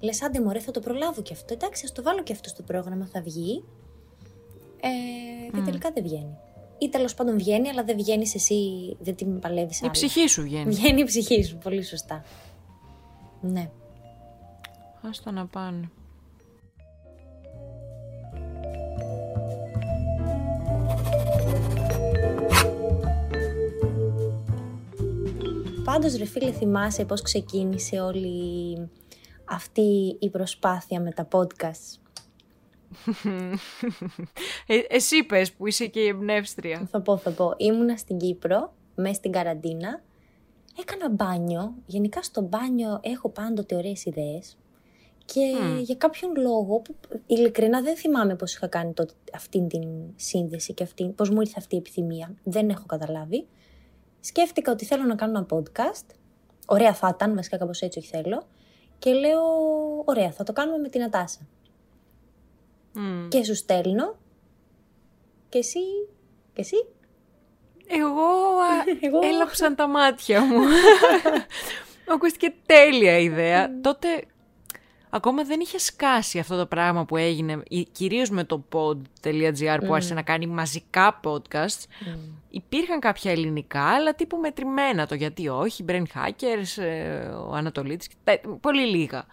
Λες, 0.00 0.22
άντε 0.22 0.40
μωρέ, 0.40 0.58
θα 0.58 0.70
το 0.70 0.80
προλάβω 0.80 1.22
και 1.22 1.32
αυτό. 1.32 1.54
Εντάξει, 1.54 1.84
ας 1.84 1.92
το 1.92 2.02
βάλω 2.02 2.22
και 2.22 2.32
αυτό 2.32 2.48
στο 2.48 2.62
πρόγραμμα, 2.62 3.06
θα 3.06 3.22
βγει. 3.22 3.64
Ε, 4.80 5.50
και 5.56 5.60
τελικά 5.64 5.90
δεν 5.90 6.02
βγαίνει. 6.02 6.36
Ή 6.78 6.88
τέλος 6.88 7.14
πάντων 7.14 7.38
βγαίνει, 7.38 7.68
αλλά 7.68 7.84
δεν 7.84 7.96
βγαίνεις 7.96 8.34
εσύ, 8.34 8.96
δεν 9.00 9.14
την 9.14 9.38
παλεύεις. 9.38 9.80
Η 9.80 9.90
ψυχή 9.90 10.26
σου 10.28 10.42
βγαίνει. 10.42 10.74
Βγαίνει 10.74 11.00
η 11.00 11.04
ψυχή 11.04 11.42
σου, 11.42 11.58
πολύ 11.58 11.82
σωστά. 11.82 12.24
Ναι. 13.40 13.70
Άστα 15.08 15.30
να 15.30 15.46
πάνε. 15.46 15.90
Πάντως 25.92 26.16
ρε 26.16 26.24
φίλε 26.24 26.52
θυμάσαι 26.52 27.04
πώς 27.04 27.22
ξεκίνησε 27.22 28.00
όλη 28.00 28.88
αυτή 29.44 30.16
η 30.20 30.30
προσπάθεια 30.30 31.00
με 31.00 31.10
τα 31.10 31.28
podcast; 31.30 31.98
ε, 34.66 34.78
εσύ 34.88 35.24
πες 35.24 35.52
που 35.52 35.66
είσαι 35.66 35.86
και 35.86 36.00
η 36.00 36.06
εμπνεύστρια. 36.06 36.88
Θα 36.90 37.00
πω, 37.00 37.16
θα 37.16 37.30
πω. 37.30 37.54
Ήμουνα 37.56 37.96
στην 37.96 38.18
Κύπρο, 38.18 38.72
μέσα 38.94 39.14
στην 39.14 39.32
καραντίνα. 39.32 40.02
Έκανα 40.80 41.10
μπάνιο. 41.10 41.74
Γενικά 41.86 42.22
στο 42.22 42.40
μπάνιο 42.40 43.00
έχω 43.02 43.28
πάντοτε 43.28 43.74
ωραίες 43.74 44.04
ιδέες. 44.04 44.58
Και 45.24 45.40
για 45.80 45.94
κάποιον 45.94 46.32
λόγο, 46.36 46.78
που 46.78 46.94
ειλικρινά 47.26 47.82
δεν 47.82 47.96
θυμάμαι 47.96 48.34
πώς 48.34 48.54
είχα 48.54 48.66
κάνει 48.66 48.92
τότε 48.92 49.14
αυτή 49.34 49.66
την 49.66 49.88
σύνδεση 50.16 50.74
και 50.74 50.82
αυτή, 50.82 51.08
πώς 51.08 51.30
μου 51.30 51.40
ήρθε 51.40 51.54
αυτή 51.58 51.74
η 51.74 51.78
επιθυμία. 51.78 52.34
Δεν 52.42 52.68
έχω 52.68 52.86
καταλάβει 52.86 53.46
σκέφτηκα 54.22 54.72
ότι 54.72 54.84
θέλω 54.84 55.04
να 55.04 55.14
κάνω 55.14 55.38
ένα 55.38 55.46
podcast. 55.50 56.14
Ωραία 56.66 56.94
θα 56.94 57.10
ήταν, 57.14 57.34
βασικά 57.34 57.56
κάπως 57.56 57.80
έτσι 57.80 57.98
όχι 57.98 58.08
θέλω. 58.08 58.46
Και 58.98 59.12
λέω, 59.12 59.42
ωραία, 60.04 60.30
θα 60.30 60.44
το 60.44 60.52
κάνουμε 60.52 60.78
με 60.78 60.88
την 60.88 61.02
Ατάσα. 61.02 61.40
Και 63.28 63.44
σου 63.44 63.54
στέλνω. 63.54 64.16
Και 65.48 65.58
εσύ, 65.58 65.80
και 66.52 66.60
εσύ. 66.60 66.86
Εγώ, 67.86 68.30
Εγώ... 69.06 69.18
έλαψαν 69.22 69.74
τα 69.74 69.86
μάτια 69.86 70.40
μου. 70.44 70.60
Ακούστηκε 72.14 72.54
τέλεια 72.66 73.18
ιδέα. 73.18 73.80
Τότε 73.80 74.24
ακόμα 75.14 75.44
δεν 75.44 75.60
είχε 75.60 75.78
σκάσει 75.78 76.38
αυτό 76.38 76.56
το 76.56 76.66
πράγμα 76.66 77.04
που 77.04 77.16
έγινε, 77.16 77.62
κυρίως 77.92 78.30
με 78.30 78.44
το 78.44 78.64
pod.gr 78.72 79.78
που 79.86 79.94
άρχισε 79.94 80.14
να 80.14 80.22
κάνει 80.22 80.46
μαζικά 80.46 81.20
podcasts. 81.24 81.84
Υπήρχαν 82.50 83.00
κάποια 83.00 83.30
ελληνικά, 83.30 83.82
αλλά 83.82 84.14
τύπου 84.14 84.36
μετρημένα 84.36 85.06
το 85.06 85.14
γιατί 85.14 85.48
όχι, 85.48 85.84
Brain 85.88 86.02
Hackers, 86.14 86.82
ε, 86.82 87.26
ο 87.26 87.52
Ανατολίτης, 87.54 88.08
πολύ 88.60 88.86
λίγα. 88.86 89.26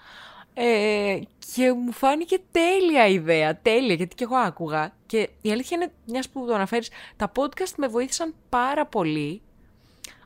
Ε, 0.54 1.20
και 1.56 1.74
μου 1.74 1.92
φάνηκε 1.92 2.40
τέλεια 2.52 3.08
ιδέα, 3.08 3.58
τέλεια, 3.62 3.96
γιατί 3.96 4.16
και 4.16 4.24
εγώ 4.24 4.36
άκουγα. 4.36 4.94
Και 5.06 5.30
η 5.42 5.52
αλήθεια 5.52 5.78
είναι, 5.78 5.92
μιας 6.06 6.30
που 6.30 6.46
το 6.46 6.54
αναφέρεις, 6.54 6.90
τα 7.16 7.32
podcast 7.36 7.74
με 7.78 7.88
βοήθησαν 7.88 8.34
πάρα 8.50 8.86
πολύ 8.86 9.42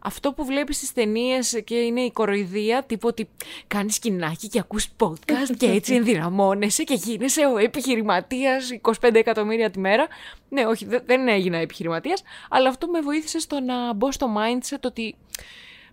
αυτό 0.03 0.33
που 0.33 0.45
βλέπεις 0.45 0.75
στις 0.75 0.93
ταινίες 0.93 1.61
και 1.65 1.75
είναι 1.75 2.01
η 2.01 2.11
κοροϊδία, 2.11 2.83
τύπου 2.83 3.07
ότι 3.07 3.29
κάνεις 3.67 3.99
κοινάκι 3.99 4.47
και 4.47 4.59
ακούς 4.59 4.87
podcast 4.99 5.55
και 5.57 5.65
έτσι 5.65 5.93
ενδυναμώνεσαι 5.99 6.83
και 6.83 6.93
γίνεσαι 6.93 7.45
ο 7.45 7.57
επιχειρηματίας 7.57 8.69
25 8.81 9.13
εκατομμύρια 9.13 9.69
τη 9.69 9.79
μέρα. 9.79 10.07
Ναι, 10.49 10.65
όχι, 10.65 10.87
δεν 11.05 11.27
έγινα 11.27 11.57
επιχειρηματίας, 11.57 12.23
αλλά 12.49 12.69
αυτό 12.69 12.87
με 12.87 13.01
βοήθησε 13.01 13.39
στο 13.39 13.59
να 13.59 13.93
μπω 13.93 14.11
στο 14.11 14.27
mindset 14.37 14.81
ότι 14.83 15.15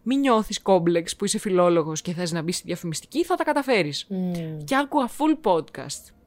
μην 0.02 0.18
νιώθεις 0.18 0.62
κόμπλεξ 0.62 1.16
που 1.16 1.24
είσαι 1.24 1.38
φιλόλογος 1.38 2.02
και 2.02 2.12
θες 2.12 2.32
να 2.32 2.42
μπεις 2.42 2.56
στη 2.56 2.66
διαφημιστική, 2.66 3.24
θα 3.24 3.34
τα 3.34 3.44
καταφέρεις. 3.44 4.06
Mm. 4.10 4.64
Και 4.64 4.76
άκουγα 4.76 5.08
full 5.08 5.50
podcast 5.50 6.19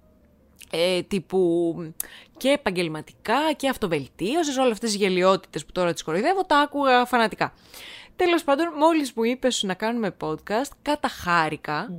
ε, 0.76 1.02
τύπου 1.02 1.76
και 2.38 2.50
επαγγελματικά 2.50 3.54
και 3.56 3.70
αυτοβελτίωσης, 3.70 4.58
όλες 4.58 4.72
αυτές 4.72 4.92
τις 4.92 5.00
γελιότητες 5.00 5.66
που 5.66 5.72
τώρα 5.72 5.94
τις 5.94 6.04
κοροϊδεύω, 6.04 6.44
τα 6.46 6.58
άκουγα 6.60 7.06
φανατικά. 7.06 7.54
Τέλος 8.16 8.44
πάντων, 8.44 8.68
μόλις 8.78 9.14
μου 9.14 9.24
είπες 9.24 9.64
να 9.64 9.74
κάνουμε 9.74 10.16
podcast, 10.22 10.72
καταχάρηκα 10.82 11.94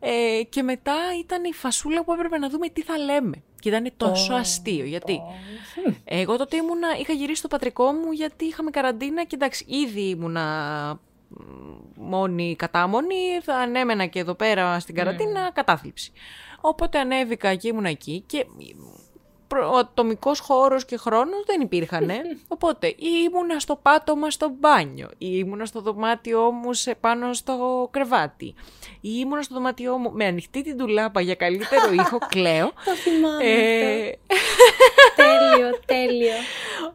ε, 0.00 0.42
και 0.48 0.62
μετά 0.62 0.96
ήταν 1.20 1.44
η 1.44 1.52
φασούλα 1.52 2.04
που 2.04 2.12
έπρεπε 2.12 2.38
να 2.38 2.48
δούμε 2.48 2.68
τι 2.68 2.82
θα 2.82 2.98
λέμε. 2.98 3.42
Και 3.60 3.68
ήταν 3.68 3.92
τόσο 3.96 4.32
αστείο. 4.32 4.84
Γιατί 4.84 5.20
εγώ 6.04 6.36
τότε 6.36 6.56
ήμουνα, 6.56 6.88
είχα 7.00 7.12
γυρίσει 7.12 7.38
στο 7.38 7.48
πατρικό 7.48 7.92
μου 7.92 8.12
γιατί 8.12 8.44
είχαμε 8.44 8.70
καραντίνα 8.70 9.24
και 9.24 9.34
εντάξει, 9.34 9.64
ήδη 9.68 10.00
ήμουνα 10.00 11.00
μόνη 11.94 12.56
κατάμονη, 12.56 13.40
θα 13.42 13.54
ανέμενα 13.54 14.06
και 14.06 14.18
εδώ 14.18 14.34
πέρα 14.34 14.80
στην 14.80 14.94
καραντίνα 14.94 15.50
κατάθλιψη. 15.52 16.12
Οπότε 16.60 16.98
ανέβηκα 16.98 17.54
και 17.54 17.68
ήμουν 17.68 17.84
εκεί 17.84 18.24
και 18.26 18.46
ο 19.56 19.76
ατομικός 19.76 20.38
χώρος 20.38 20.84
και 20.84 20.96
χρόνος 20.96 21.44
δεν 21.46 21.60
υπήρχαν. 21.60 22.10
Οπότε 22.48 22.86
ή 22.86 23.28
ήμουνα 23.30 23.58
στο 23.58 23.76
πάτωμα 23.76 24.30
στο 24.30 24.52
μπάνιο, 24.58 25.08
ή 25.18 25.28
ήμουνα 25.30 25.64
στο 25.64 25.80
δωμάτιό 25.80 26.50
μου 26.50 26.72
σε 26.72 26.94
πάνω 26.94 27.32
στο 27.32 27.88
κρεβάτι, 27.90 28.54
ή 29.00 29.10
ήμουνα 29.20 29.42
στο 29.42 29.54
δωμάτιό 29.54 29.96
μου 29.96 30.12
με 30.12 30.24
ανοιχτή 30.24 30.62
την 30.62 30.76
τουλάπα 30.76 31.20
για 31.20 31.34
καλύτερο 31.34 31.92
ήχο, 32.02 32.18
κλαίω. 32.18 32.72
Το 32.84 32.94
θυμάμαι 32.94 33.44
ε... 33.44 34.18
τέλειο, 35.22 35.80
τέλειο. 35.86 36.34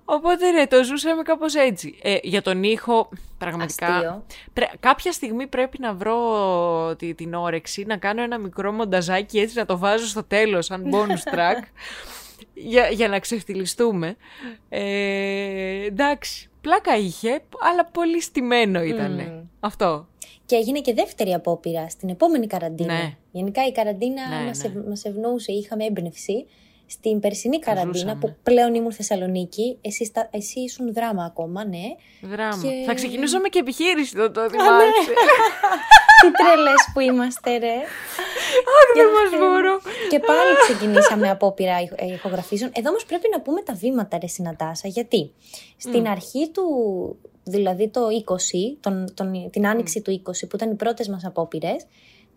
Οπότε 0.06 0.52
ναι, 0.52 0.68
το 0.68 0.84
ζούσαμε 0.84 1.22
κάπως 1.22 1.56
έτσι. 1.56 2.00
Ε, 2.02 2.18
για 2.24 2.42
τον 2.42 2.64
ήχο, 2.64 3.10
πραγματικά... 3.38 4.24
Κάποια 4.80 5.12
στιγμή 5.12 5.48
πρέπει 5.48 5.78
να 5.80 5.94
βρω 5.94 6.18
την 7.16 7.34
όρεξη, 7.34 7.86
να 7.88 7.98
κάνω 7.98 8.22
ένα 8.22 8.38
μικρό 8.38 8.72
μονταζάκι 8.72 9.40
έτσι, 9.40 9.58
να 9.58 9.66
το 9.66 9.78
βάζω 9.78 10.08
στο 10.08 10.24
τέλος 10.24 10.66
σαν 10.66 10.84
bonus 10.92 11.34
track 11.36 11.64
για, 12.54 12.90
για 12.90 13.08
να 13.08 13.20
ξεφτυλιστούμε. 13.20 14.16
Ε, 14.70 15.86
εντάξει, 15.86 16.50
πλάκα 16.62 16.98
είχε, 16.98 17.42
αλλά 17.72 17.86
πολύ 17.86 18.22
στημένο 18.22 18.82
ήταν. 18.82 19.48
Αυτό. 19.60 20.08
Και 20.46 20.56
έγινε 20.56 20.80
και 20.80 20.94
δεύτερη 20.94 21.34
απόπειρα 21.34 21.90
στην 21.90 22.10
επόμενη 22.10 22.48
καραντίνα. 22.48 22.94
Ναι. 22.94 23.14
Γενικά 23.32 23.68
η 23.68 23.72
καραντίνα 23.72 24.40
ναι, 24.40 24.46
μας, 24.46 24.64
ναι. 24.64 24.82
μας 24.90 25.06
ευνοούσε, 25.06 25.52
είχαμε 25.52 25.86
έμπνευση 25.86 26.46
στην 26.86 27.20
περσινή 27.20 27.60
καραντίνα 27.60 28.18
που 28.18 28.36
πλέον 28.44 28.74
ήμουν 28.74 28.92
Θεσσαλονίκη. 28.92 29.78
Εσύ, 29.82 30.12
εσύ 30.32 30.60
ήσουν 30.60 30.94
δράμα 30.94 31.24
ακόμα, 31.24 31.66
ναι. 31.66 31.84
Δράμα. 32.22 32.62
Και... 32.62 32.84
Θα 32.86 32.94
ξεκινούσαμε 32.94 33.48
και 33.48 33.60
επιχείρηση, 33.60 34.16
το, 34.16 34.32
το 34.32 34.50
θυμάσαι. 34.50 35.12
Ναι. 36.24 36.32
Τι 36.32 36.44
τρελές 36.44 36.90
που 36.94 37.00
είμαστε, 37.00 37.58
ρε. 37.58 37.78
Αχ, 38.76 38.88
δεν 38.96 39.08
μας 39.08 39.40
μπορώ. 39.40 39.80
Και 40.10 40.20
πάλι 40.20 40.52
ξεκινήσαμε 40.64 41.30
απόπειρα 41.30 41.76
ηχογραφήσεων. 42.14 42.72
Εδώ 42.74 42.90
όμως 42.90 43.06
πρέπει 43.06 43.28
να 43.32 43.42
πούμε 43.42 43.62
τα 43.62 43.74
βήματα, 43.74 44.18
ρε 44.22 44.28
Συνατάσα. 44.28 44.88
Γιατί; 44.88 45.32
Στην 45.78 46.08
αρχή 46.08 46.50
του, 46.50 46.66
δηλαδή 47.44 47.88
το 47.90 48.02
20, 48.08 48.78
τον, 48.80 49.14
τον, 49.14 49.50
την 49.50 49.68
άνοιξη 49.68 50.02
του 50.02 50.22
20, 50.26 50.32
που 50.50 50.56
ήταν 50.56 50.72
οι 50.72 50.76
πρώτες 50.76 51.08
μας 51.08 51.26
απόπειρες, 51.26 51.86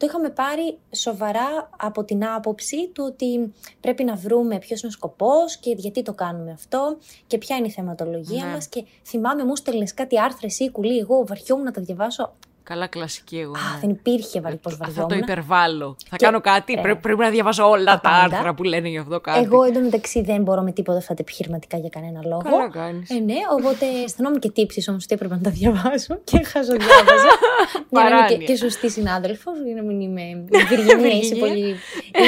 το 0.03 0.09
είχαμε 0.09 0.31
πάρει 0.31 0.79
σοβαρά 0.95 1.71
από 1.77 2.05
την 2.05 2.25
άποψη 2.25 2.88
του 2.88 3.05
ότι 3.07 3.53
πρέπει 3.81 4.05
να 4.05 4.14
βρούμε 4.14 4.59
ποιος 4.59 4.81
είναι 4.81 4.88
ο 4.88 4.95
σκοπός 4.95 5.57
και 5.57 5.75
γιατί 5.77 6.03
το 6.03 6.12
κάνουμε 6.12 6.51
αυτό 6.51 6.97
και 7.27 7.38
ποια 7.38 7.57
είναι 7.57 7.66
η 7.66 7.71
θεματολογία 7.71 8.45
ναι. 8.45 8.53
μας. 8.53 8.66
Και 8.66 8.85
θυμάμαι, 9.07 9.45
μου 9.45 9.57
στέλνες 9.57 9.95
κάτι 9.95 10.21
άρθρες 10.21 10.59
ή 10.59 10.71
κουλή. 10.71 10.99
Εγώ 10.99 11.25
βαριόμουν 11.27 11.64
να 11.64 11.71
τα 11.71 11.81
διαβάσω 11.81 12.35
Καλά, 12.64 12.87
κλασική 12.87 13.38
εγώ. 13.38 13.53
Α, 13.53 13.72
ναι. 13.75 13.81
δεν 13.81 13.90
υπήρχε 13.90 14.40
βαρύ 14.40 14.57
πως 14.57 14.77
Θα 14.77 14.85
το 14.87 14.92
βαριόμουν. 14.94 15.18
υπερβάλλω. 15.22 15.96
Θα 16.09 16.16
Και- 16.16 16.25
κάνω 16.25 16.40
κάτι. 16.40 16.72
ε, 16.72 16.81
Πρέπει, 16.81 17.01
πρέπει 17.01 17.18
να 17.18 17.31
διαβάζω 17.31 17.68
όλα 17.68 17.85
τα 17.85 18.01
πάντα. 18.01 18.37
άρθρα 18.37 18.55
που 18.55 18.62
λένε 18.62 18.88
γι' 18.88 18.98
αυτό 18.98 19.20
κάτι. 19.20 19.38
Εγώ 19.44 19.62
εντωμεταξύ 19.62 20.20
δεν 20.22 20.42
μπορώ 20.42 20.62
με 20.62 20.72
τίποτα 20.72 20.98
αυτά 20.98 21.14
τα 21.14 21.18
επιχειρηματικά 21.22 21.77
για 21.79 21.88
κανένα 21.88 22.20
λόγο. 22.25 22.42
Καλά 22.42 22.68
κάνεις. 22.70 23.11
Ε, 23.11 23.14
ναι, 23.14 23.35
οπότε 23.59 23.87
αισθανόμουν 24.05 24.38
και 24.40 24.51
τύψεις 24.51 24.88
όμως 24.88 25.05
ότι 25.05 25.14
έπρεπε 25.14 25.35
να 25.35 25.40
τα 25.40 25.51
διαβάσω 25.51 26.18
και 26.25 26.42
χαζοδιάβαζα. 26.44 27.29
για 27.90 28.01
να 28.01 28.01
είμαι 28.01 28.09
και, 28.09 28.16
Παράνοια. 28.16 28.37
και 28.46 28.57
σωστή 28.57 28.90
συνάδελφος, 28.90 29.55
για 29.64 29.75
να 29.75 29.83
μην 29.83 30.01
είμαι 30.01 30.22
η 30.22 30.44
Βιργινία, 30.68 31.09
είσαι 31.20 31.35
Βιργινία. 31.35 31.46
πολύ. 31.48 31.59
είμαι, 31.61 31.77
ε, 32.12 32.20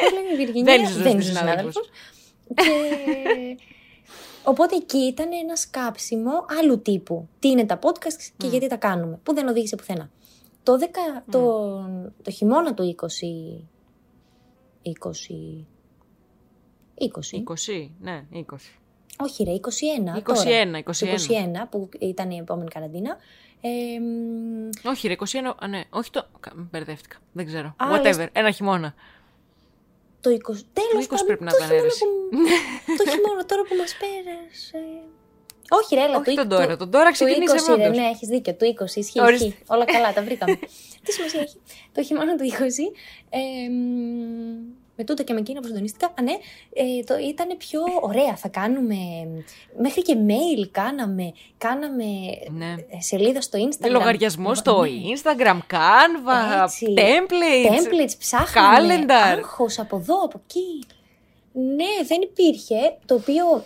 Πώς 0.00 0.12
λένε 0.12 0.32
η 0.32 0.36
Βιργινία, 0.36 0.64
Δεν 0.74 0.82
είσαι 0.82 0.92
σωστή 0.92 1.08
είσαι 1.16 1.20
συνάδελφος. 1.34 1.74
συνάδελφος. 1.74 1.90
Και... 2.54 3.56
Οπότε 4.48 4.76
εκεί 4.76 4.98
ήταν 4.98 5.28
ένα 5.42 5.56
σκάψιμο 5.56 6.30
άλλου 6.60 6.82
τύπου. 6.82 7.28
Τι 7.38 7.48
είναι 7.48 7.66
τα 7.66 7.78
podcast 7.82 8.30
και 8.36 8.46
γιατί 8.46 8.66
τα 8.66 8.76
κάνουμε, 8.76 9.18
που 9.22 9.34
δεν 9.34 9.48
οδήγησε 9.48 9.76
πουθενά. 9.76 10.10
Το, 10.62 10.72
10, 10.80 10.84
το, 11.30 11.40
το 12.22 12.30
χειμώνα 12.30 12.74
του 12.74 12.96
20. 13.00 13.04
20. 14.82 15.64
20. 17.00 17.42
20, 17.78 17.90
ναι, 18.00 18.24
20. 18.32 18.42
Όχι 19.20 19.44
ρε, 19.44 19.52
21. 19.52 20.18
21, 20.18 20.22
τώρα. 20.22 20.40
21. 20.42 20.82
Το 20.82 21.06
21 21.64 21.68
που 21.70 21.88
ήταν 21.98 22.30
η 22.30 22.36
επόμενη 22.36 22.68
καραντίνα. 22.70 23.16
Ε, 23.60 23.68
μ, 24.00 24.88
Όχι, 24.88 25.08
ρε, 25.08 25.14
21. 25.14 25.54
Α, 25.58 25.66
ναι, 25.68 25.82
όχι 25.90 26.10
το. 26.10 26.26
κα- 26.40 26.52
Μπερδεύτηκα. 26.70 27.16
Δεν 27.32 27.46
ξέρω. 27.46 27.66
Α, 27.76 27.86
Whatever. 27.92 28.02
λες- 28.16 28.28
Ένα 28.32 28.50
χειμώνα. 28.50 28.94
Το 30.28 30.34
20. 30.34 30.60
Τέλος 30.78 31.04
20 31.04 31.08
πάντων, 31.08 31.26
πρέπει 31.26 31.44
να 31.44 31.50
το 31.50 31.56
ήταν 31.56 31.68
χειμώνα 31.68 31.84
αίρεση. 31.84 32.04
που- 32.04 32.96
Το 33.00 33.04
χειμώνα 33.10 33.42
τώρα 33.50 33.62
που 33.68 33.74
μας 33.80 33.92
πέρασε. 34.02 34.80
Όχι 35.78 35.94
ρε, 35.94 36.02
έλα, 36.06 36.16
Όχι 36.20 36.24
το 36.24 36.34
τον 36.34 36.44
είκ- 36.44 36.50
τώρα, 36.54 36.66
το- 36.66 36.76
τον 36.82 36.90
τώρα 36.90 37.04
το 37.04 37.12
ξεκινήσαμε 37.12 37.60
20, 37.60 37.76
ρε, 37.76 37.84
όντως. 37.86 37.96
ναι, 37.98 38.06
έχεις 38.14 38.28
δίκιο, 38.28 38.52
το 38.60 38.64
20, 38.66 38.98
ισχύει, 39.02 39.20
Ορίστε. 39.20 39.46
ισχύει. 39.46 39.62
Όλα 39.66 39.84
καλά, 39.84 40.12
τα 40.12 40.22
βρήκαμε. 40.26 40.58
Τι 41.04 41.10
σημασία 41.16 41.40
έχει; 41.40 41.56
Το 41.94 42.00
χειμώνα 42.02 42.36
του 42.36 42.44
20, 42.44 42.84
ε, 43.30 43.68
μ, 43.68 44.58
με 45.00 45.04
τούτα 45.04 45.22
και 45.22 45.32
με 45.32 45.38
εκείνα 45.38 45.60
που 45.60 45.66
συντονίστηκα, 45.66 46.06
α, 46.06 46.22
ναι, 46.22 46.32
ε, 46.72 47.04
το 47.04 47.14
ήταν 47.28 47.56
πιο 47.56 47.80
ωραία. 48.00 48.36
Θα 48.36 48.48
κάνουμε, 48.48 48.96
μέχρι 49.80 50.02
και 50.02 50.14
mail 50.28 50.68
κάναμε, 50.70 51.32
κάναμε 51.58 52.04
Ναι. 52.50 52.74
ε, 52.90 53.00
σελίδα 53.00 53.40
στο 53.40 53.58
Instagram. 53.68 53.90
Λογαριασμός 53.90 54.58
στο 54.58 54.82
Ναι. 54.82 54.88
Instagram, 54.90 55.58
Canva, 55.74 56.62
Έτσι. 56.62 56.94
templates. 56.96 57.70
Templates 57.72 58.12
ψάχναμε. 58.18 58.76
Calendar. 59.04 59.36
Άγχος 59.36 59.78
από 59.78 59.96
εδώ, 59.96 60.14
από 60.24 60.40
εκεί. 60.46 60.86
Ναι, 61.52 62.06
δεν 62.06 62.20
υπήρχε, 62.22 62.96
το 63.06 63.14
οποίο 63.14 63.64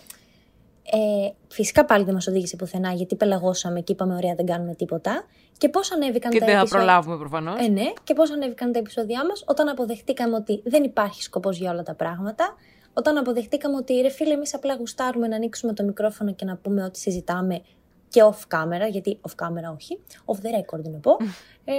ε, 0.90 1.30
φυσικά 1.48 1.84
πάλι 1.84 2.04
δεν 2.04 2.14
μας 2.14 2.26
οδήγησε 2.26 2.56
πουθενά, 2.56 2.92
γιατί 2.92 3.16
πελαγώσαμε 3.16 3.80
και 3.80 3.92
είπαμε 3.92 4.14
ωραία 4.14 4.34
δεν 4.34 4.46
κάνουμε 4.46 4.74
τίποτα. 4.74 5.24
Και 5.58 5.68
πώς 5.68 5.92
ανέβηκαν 5.92 6.30
Και 6.30 6.38
τα 6.38 6.46
δεν 6.46 6.54
θα 6.54 6.60
επεισόδια. 6.60 6.84
προλάβουμε 6.84 7.16
προφανώς. 7.18 7.66
Ε, 7.66 7.68
ναι, 7.68 7.92
και 8.04 8.14
πώς 8.14 8.30
ανέβηκαν 8.30 8.72
τα 8.72 8.78
επεισόδια 8.78 9.26
μας 9.26 9.44
όταν 9.46 9.68
αποδεχτήκαμε 9.68 10.36
ότι 10.36 10.62
δεν 10.64 10.84
υπάρχει 10.84 11.22
σκοπός 11.22 11.58
για 11.58 11.70
όλα 11.70 11.82
τα 11.82 11.94
πράγματα. 11.94 12.54
Όταν 12.92 13.16
αποδεχτήκαμε 13.16 13.76
ότι 13.76 14.00
ρε 14.00 14.08
φίλε, 14.08 14.32
εμείς 14.32 14.54
απλά 14.54 14.74
γουστάρουμε 14.74 15.28
να 15.28 15.36
ανοίξουμε 15.36 15.72
το 15.72 15.84
μικρόφωνο 15.84 16.32
και 16.32 16.44
να 16.44 16.56
πούμε 16.56 16.84
ότι 16.84 16.98
συζητάμε 16.98 17.62
και 18.08 18.20
off 18.24 18.56
camera, 18.56 18.90
γιατί 18.90 19.18
off 19.28 19.44
camera 19.44 19.74
όχι, 19.74 19.98
off 20.24 20.36
the 20.36 20.48
record 20.60 20.82
να 20.92 20.98
πω. 20.98 21.16
Ε, 21.64 21.72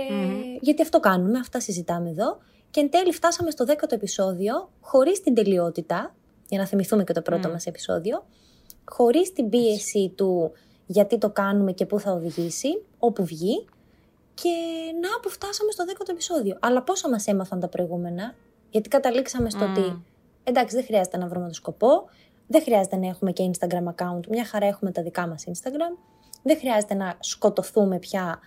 Γιατί 0.59 0.81
αυτό 0.81 0.99
κάνουμε, 0.99 1.39
αυτά 1.39 1.59
συζητάμε 1.59 2.09
εδώ. 2.09 2.37
Και 2.71 2.79
εν 2.79 2.89
τέλει 2.89 3.11
φτάσαμε 3.11 3.51
στο 3.51 3.65
10ο 3.67 3.91
επεισόδιο, 3.91 4.69
χωρίς 4.81 5.21
την 5.21 5.33
τελειότητα, 5.33 6.15
για 6.49 6.59
να 6.59 6.67
θυμηθούμε 6.67 7.03
και 7.03 7.13
το 7.13 7.21
πρώτο 7.21 7.49
μας 7.49 7.65
επεισόδιο, 7.65 8.25
χωρίς 8.85 9.33
την 9.33 9.49
πίεση 9.49 10.13
του 10.15 10.51
γιατί 10.85 11.17
το 11.17 11.29
κάνουμε 11.29 11.71
και 11.71 11.85
πού 11.85 11.99
θα 11.99 12.11
οδηγήσει, 12.11 12.83
όπου 12.99 13.25
βγει. 13.25 13.65
Και 14.33 14.49
να 15.01 15.19
που 15.19 15.29
φτάσαμε 15.29 15.71
στο 15.71 15.83
10ο 15.87 16.09
επεισόδιο. 16.09 16.57
Αλλά 16.61 16.83
πόσα 16.83 17.09
μας 17.09 17.27
έμαθαν 17.27 17.59
τα 17.59 17.67
προηγούμενα, 17.67 18.35
γιατί 18.69 18.89
καταλήξαμε 18.89 19.49
στο 19.49 19.65
ότι 19.65 20.03
εντάξει 20.43 20.75
δεν 20.75 20.85
χρειάζεται 20.85 21.17
να 21.17 21.27
βρούμε 21.27 21.47
το 21.47 21.53
σκοπό, 21.53 22.09
δεν 22.47 22.61
χρειάζεται 22.61 22.95
να 22.95 23.07
έχουμε 23.07 23.31
και 23.31 23.51
Instagram 23.53 23.93
account, 23.95 24.27
μια 24.29 24.45
χαρά 24.45 24.65
έχουμε 24.65 24.91
τα 24.91 25.01
δικά 25.01 25.27
μας 25.27 25.43
Instagram, 25.47 25.97
δεν 26.43 26.57
χρειάζεται 26.57 26.93
να 26.93 27.17
σκοτωθούμε 27.19 27.99
πια, 27.99 28.39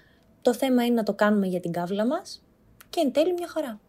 το 0.42 0.54
θέμα 0.54 0.84
είναι 0.84 0.94
να 0.94 1.02
το 1.02 1.14
κάνουμε 1.14 1.46
για 1.46 1.60
την 1.60 1.72
κάβλα 1.72 2.06
μας 2.06 2.44
και 2.90 3.00
εν 3.00 3.12
τέλει 3.12 3.32
μια 3.32 3.48
χαρά. 3.48 3.80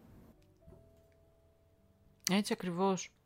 Έτσι 2.30 2.52
ακριβώς. 2.52 3.17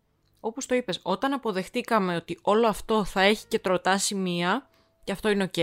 Όπως 0.44 0.66
το 0.66 0.74
είπες, 0.74 0.98
όταν 1.02 1.32
αποδεχτήκαμε 1.32 2.16
ότι 2.16 2.38
όλο 2.42 2.66
αυτό 2.66 3.04
θα 3.04 3.20
έχει 3.20 3.46
και 3.48 3.58
τροτά 3.58 3.98
σημεία 3.98 4.68
και 5.04 5.12
αυτό 5.12 5.28
είναι 5.28 5.50
ok, 5.54 5.60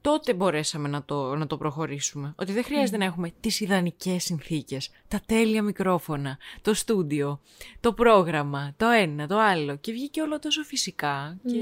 τότε 0.00 0.34
μπορέσαμε 0.34 0.88
να 0.88 1.04
το, 1.04 1.34
να 1.36 1.46
το 1.46 1.56
προχωρήσουμε. 1.56 2.34
Ότι 2.38 2.52
δεν 2.52 2.64
χρειάζεται 2.64 2.96
να 2.96 3.04
έχουμε 3.04 3.32
τις 3.40 3.60
ιδανικές 3.60 4.24
συνθήκες, 4.24 4.90
τα 5.08 5.20
τέλεια 5.26 5.62
μικρόφωνα, 5.62 6.38
το 6.62 6.74
στούντιο, 6.74 7.40
το 7.80 7.92
πρόγραμμα, 7.92 8.72
το 8.76 8.86
ένα, 8.88 9.26
το 9.26 9.38
άλλο. 9.38 9.76
Και 9.76 9.92
βγήκε 9.92 10.20
όλο 10.22 10.38
τόσο 10.38 10.62
φυσικά 10.62 11.36
και 11.46 11.60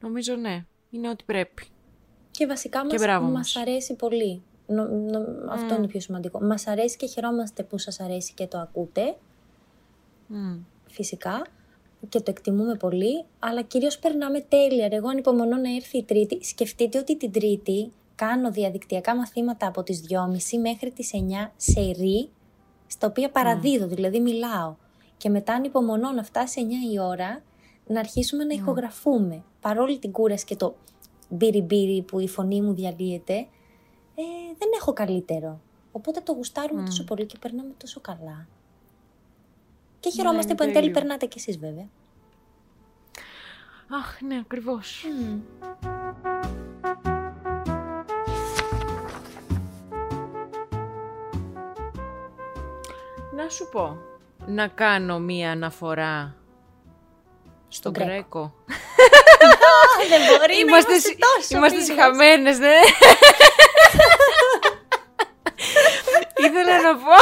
νομίζω 0.00 0.34
ναι, 0.34 0.64
είναι 0.90 1.08
ό,τι 1.08 1.24
πρέπει. 1.24 1.66
Και 2.30 2.46
βασικά 2.46 2.80
Και 2.80 2.86
μας, 2.92 3.00
μπράβο 3.02 3.24
μας 3.24 3.32
μας. 3.32 3.56
αρέσει 3.56 3.96
πολύ. 3.96 4.42
Νο- 4.66 4.88
νο- 4.88 5.50
Αυτό 5.52 5.74
είναι 5.74 5.82
το 5.82 5.88
πιο 5.88 6.00
σημαντικό. 6.00 6.40
Μας 6.40 6.66
αρέσει 6.66 6.96
και 6.96 7.06
χαιρόμαστε 7.06 7.62
που 7.62 7.78
σας 7.78 8.00
αρέσει 8.00 8.32
και 8.34 8.46
το 8.46 8.58
ακούτε, 8.58 9.16
Μμ. 10.26 10.58
φυσικά, 10.86 11.46
και 12.08 12.20
το 12.20 12.30
εκτιμούμε 12.30 12.74
πολύ, 12.74 13.24
αλλά 13.38 13.62
κυρίως 13.62 13.98
περνάμε 13.98 14.40
τέλεια. 14.40 14.88
ρε. 14.88 14.96
Εγώ 14.96 15.08
ανυπομονώ 15.08 15.56
να 15.56 15.74
έρθει 15.74 15.98
η 15.98 16.02
Τρίτη. 16.02 16.44
Σκεφτείτε 16.44 16.98
ότι 16.98 17.16
την 17.16 17.32
Τρίτη 17.32 17.92
κάνω 18.14 18.50
διαδικτυακά 18.50 19.16
μαθήματα 19.16 19.66
από 19.66 19.82
τις 19.82 20.04
2.30 20.08 20.60
μέχρι 20.60 20.90
τις 20.90 21.10
9 21.14 21.50
σε 21.56 21.80
ρί, 21.80 22.28
στα 22.86 23.06
οποία 23.06 23.30
παραδίδω, 23.30 23.86
δηλαδή 23.86 24.20
μιλάω. 24.20 24.74
Και 25.16 25.28
μετά 25.28 25.52
ανυπομονώ 25.52 26.10
να 26.10 26.22
φτάσει 26.22 26.66
9 26.90 26.94
η 26.94 26.98
ώρα, 26.98 27.42
να 27.86 27.98
αρχίσουμε 27.98 28.44
να 28.44 28.54
ηχογραφούμε. 28.54 29.42
Παρόλη 29.60 29.98
την 29.98 30.12
κούραση 30.12 30.44
και 30.44 30.56
το 30.56 30.74
μπύρι 31.28 31.60
μπύρι 31.60 32.02
που 32.02 32.20
η 32.20 32.28
φωνή 32.28 32.60
μου 32.60 32.74
διαλύεται, 32.74 33.34
ε, 34.14 34.22
δεν 34.58 34.68
έχω 34.80 34.92
καλύτερο. 34.92 35.60
Οπότε 35.92 36.20
το 36.20 36.32
γουστάρουμε 36.32 36.82
τόσο 36.82 37.04
πολύ 37.04 37.26
και 37.26 37.38
περνάμε 37.40 37.72
τόσο 37.76 38.00
καλά. 38.00 38.46
Και 40.02 40.10
χαιρόμαστε 40.10 40.46
είναι 40.52 40.54
που 40.56 40.62
εν 40.62 40.68
το 40.68 40.74
τέλει 40.74 40.88
ίδιο. 40.88 41.00
περνάτε 41.00 41.26
κι 41.26 41.38
εσείς 41.38 41.58
βέβαια. 41.58 41.88
Αχ, 43.90 44.20
ναι, 44.20 44.38
ακριβώς. 44.40 45.04
Να 53.36 53.48
σου 53.48 53.68
πω, 53.72 53.98
να 54.46 54.66
κάνω 54.68 55.18
μία 55.18 55.50
αναφορά 55.50 56.34
στον 57.68 57.92
Γκρέκο. 57.92 58.08
Γκρέκο. 58.14 58.54
δεν 60.10 60.20
μπορεί 60.28 60.58
Είμαστε, 60.60 60.98
σι- 60.98 61.18
είμαστε 61.50 61.80
συχαμένες, 61.80 62.58
ναι. 62.58 62.74
ήθελα 66.46 66.82
να 66.82 66.96
πω... 66.96 67.12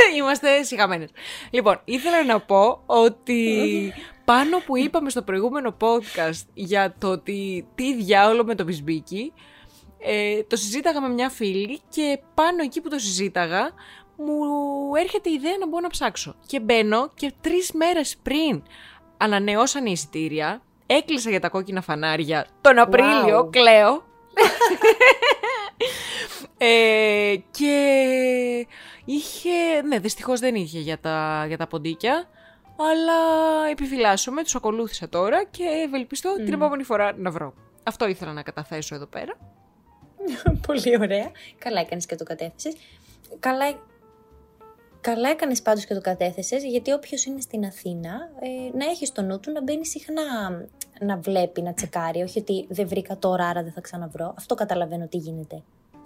είμαστε 0.18 0.62
συχαμένες. 0.62 1.08
Λοιπόν, 1.50 1.80
ήθελα 1.84 2.24
να 2.24 2.40
πω 2.40 2.82
ότι 2.86 3.92
πάνω 4.24 4.58
που 4.66 4.76
είπαμε 4.76 5.10
στο 5.10 5.22
προηγούμενο 5.22 5.76
podcast 5.80 6.42
για 6.54 6.94
το 6.98 7.08
ότι 7.08 7.66
τι 7.74 7.94
διάολο 7.94 8.44
με 8.44 8.54
το 8.54 8.64
μπισμπίκι, 8.64 9.32
ε, 9.98 10.42
το 10.42 10.56
συζήταγα 10.56 11.00
με 11.00 11.08
μια 11.08 11.28
φίλη 11.28 11.80
και 11.88 12.18
πάνω 12.34 12.62
εκεί 12.62 12.80
που 12.80 12.88
το 12.88 12.98
συζήταγα 12.98 13.70
μου 14.16 14.34
έρχεται 14.98 15.30
η 15.30 15.32
ιδέα 15.32 15.56
να 15.60 15.68
μπω 15.68 15.80
να 15.80 15.88
ψάξω. 15.88 16.34
Και 16.46 16.60
μπαίνω 16.60 17.10
και 17.14 17.32
τρεις 17.40 17.72
μέρες 17.72 18.16
πριν 18.22 18.62
ανανεώσαν 19.16 19.86
οι 19.86 19.90
εισιτήρια, 19.94 20.62
έκλεισα 20.86 21.30
για 21.30 21.40
τα 21.40 21.48
κόκκινα 21.48 21.80
φανάρια 21.80 22.46
τον 22.60 22.78
Απρίλιο, 22.78 23.44
Wow. 23.46 23.50
κλαίω. 23.50 24.06
ε, 26.58 27.34
και 27.50 28.66
είχε, 29.08 29.82
ναι 29.82 29.98
δυστυχώς 29.98 30.40
δεν 30.40 30.54
είχε 30.54 30.78
για 30.78 30.98
τα, 30.98 31.44
για 31.46 31.56
τα 31.56 31.66
ποντίκια, 31.66 32.28
αλλά 32.76 33.20
επιφυλάσσομαι, 33.70 34.42
τους 34.42 34.54
ακολούθησα 34.54 35.08
τώρα 35.08 35.44
και 35.44 35.64
ευελπιστώ 35.86 36.34
την 36.44 36.52
επόμενη 36.52 36.82
φορά 36.82 37.12
να 37.16 37.30
βρω. 37.30 37.54
Αυτό 37.82 38.08
ήθελα 38.08 38.32
να 38.32 38.42
καταθέσω 38.42 38.94
εδώ 38.94 39.06
πέρα. 39.06 39.36
Πολύ 40.66 40.96
ωραία. 41.00 41.30
Καλά 41.58 41.80
έκανες 41.80 42.06
και 42.06 42.14
το 42.14 42.24
κατέθεσες. 42.24 42.74
Καλά, 43.38 43.64
καλά 45.00 45.28
έκανες 45.28 45.62
πάντως 45.62 45.84
και 45.84 45.94
το 45.94 46.00
κατέθεσες, 46.00 46.64
γιατί 46.64 46.92
όποιος 46.92 47.24
είναι 47.24 47.40
στην 47.40 47.64
Αθήνα, 47.64 48.30
ε, 48.40 48.76
να 48.76 48.84
έχεις 48.84 49.08
στο 49.08 49.22
νου 49.22 49.40
του 49.40 49.52
να 49.52 49.62
μπαίνεις 49.62 49.90
συχνά 49.90 50.22
να 51.00 51.16
βλέπει, 51.16 51.62
να 51.62 51.74
τσεκάρει. 51.74 52.22
Όχι 52.22 52.38
ότι 52.38 52.66
δεν 52.68 52.88
βρήκα 52.88 53.18
τώρα, 53.18 53.46
άρα 53.46 53.62
δεν 53.62 53.72
θα 53.72 53.80
ξαναβρω. 53.80 54.34
Αυτό 54.36 54.54
καταλαβαίνω 54.54 55.06
τι 55.06 55.16
γίνεται. 55.16 55.62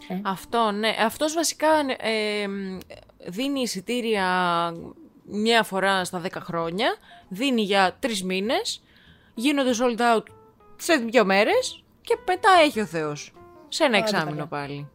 Ε. 0.09 0.21
Αυτό, 0.23 0.71
ναι. 0.71 0.95
Αυτός 1.05 1.35
βασικά 1.35 1.69
ε, 1.99 2.47
δίνει 3.27 3.61
εισιτήρια 3.61 4.27
μια 5.25 5.62
φορά 5.62 6.05
στα 6.05 6.23
10 6.25 6.29
χρόνια, 6.33 6.97
δίνει 7.29 7.62
για 7.62 7.97
τρεις 8.01 8.25
μήνες, 8.25 8.83
γίνονται 9.35 9.71
sold 9.81 10.17
out 10.17 10.23
σε 10.77 10.95
δύο 10.95 11.25
μέρες 11.25 11.85
και 12.01 12.17
μετά 12.27 12.49
έχει 12.62 12.81
ο 12.81 12.87
Θεός. 12.87 13.33
Σε 13.69 13.85
ένα 13.85 13.97
Άντε 13.97 14.05
εξάμεινο 14.05 14.37
καλά. 14.37 14.47
πάλι. 14.47 14.88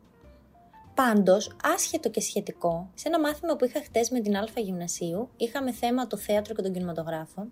Πάντως, 0.94 1.56
άσχετο 1.64 2.10
και 2.10 2.22
σχετικό, 2.22 2.90
σε 2.94 3.08
ένα 3.08 3.20
μάθημα 3.20 3.56
που 3.56 3.66
είχα 3.66 3.82
χτες 3.84 4.10
με 4.10 4.20
την 4.20 4.38
Α 4.38 4.48
Γυμνασίου, 4.56 5.30
είχαμε 5.38 5.72
θέμα 5.72 6.08
το 6.08 6.18
θέατρο 6.18 6.54
και 6.54 6.62
τον 6.62 6.74
κινηματογράφο 6.74 7.48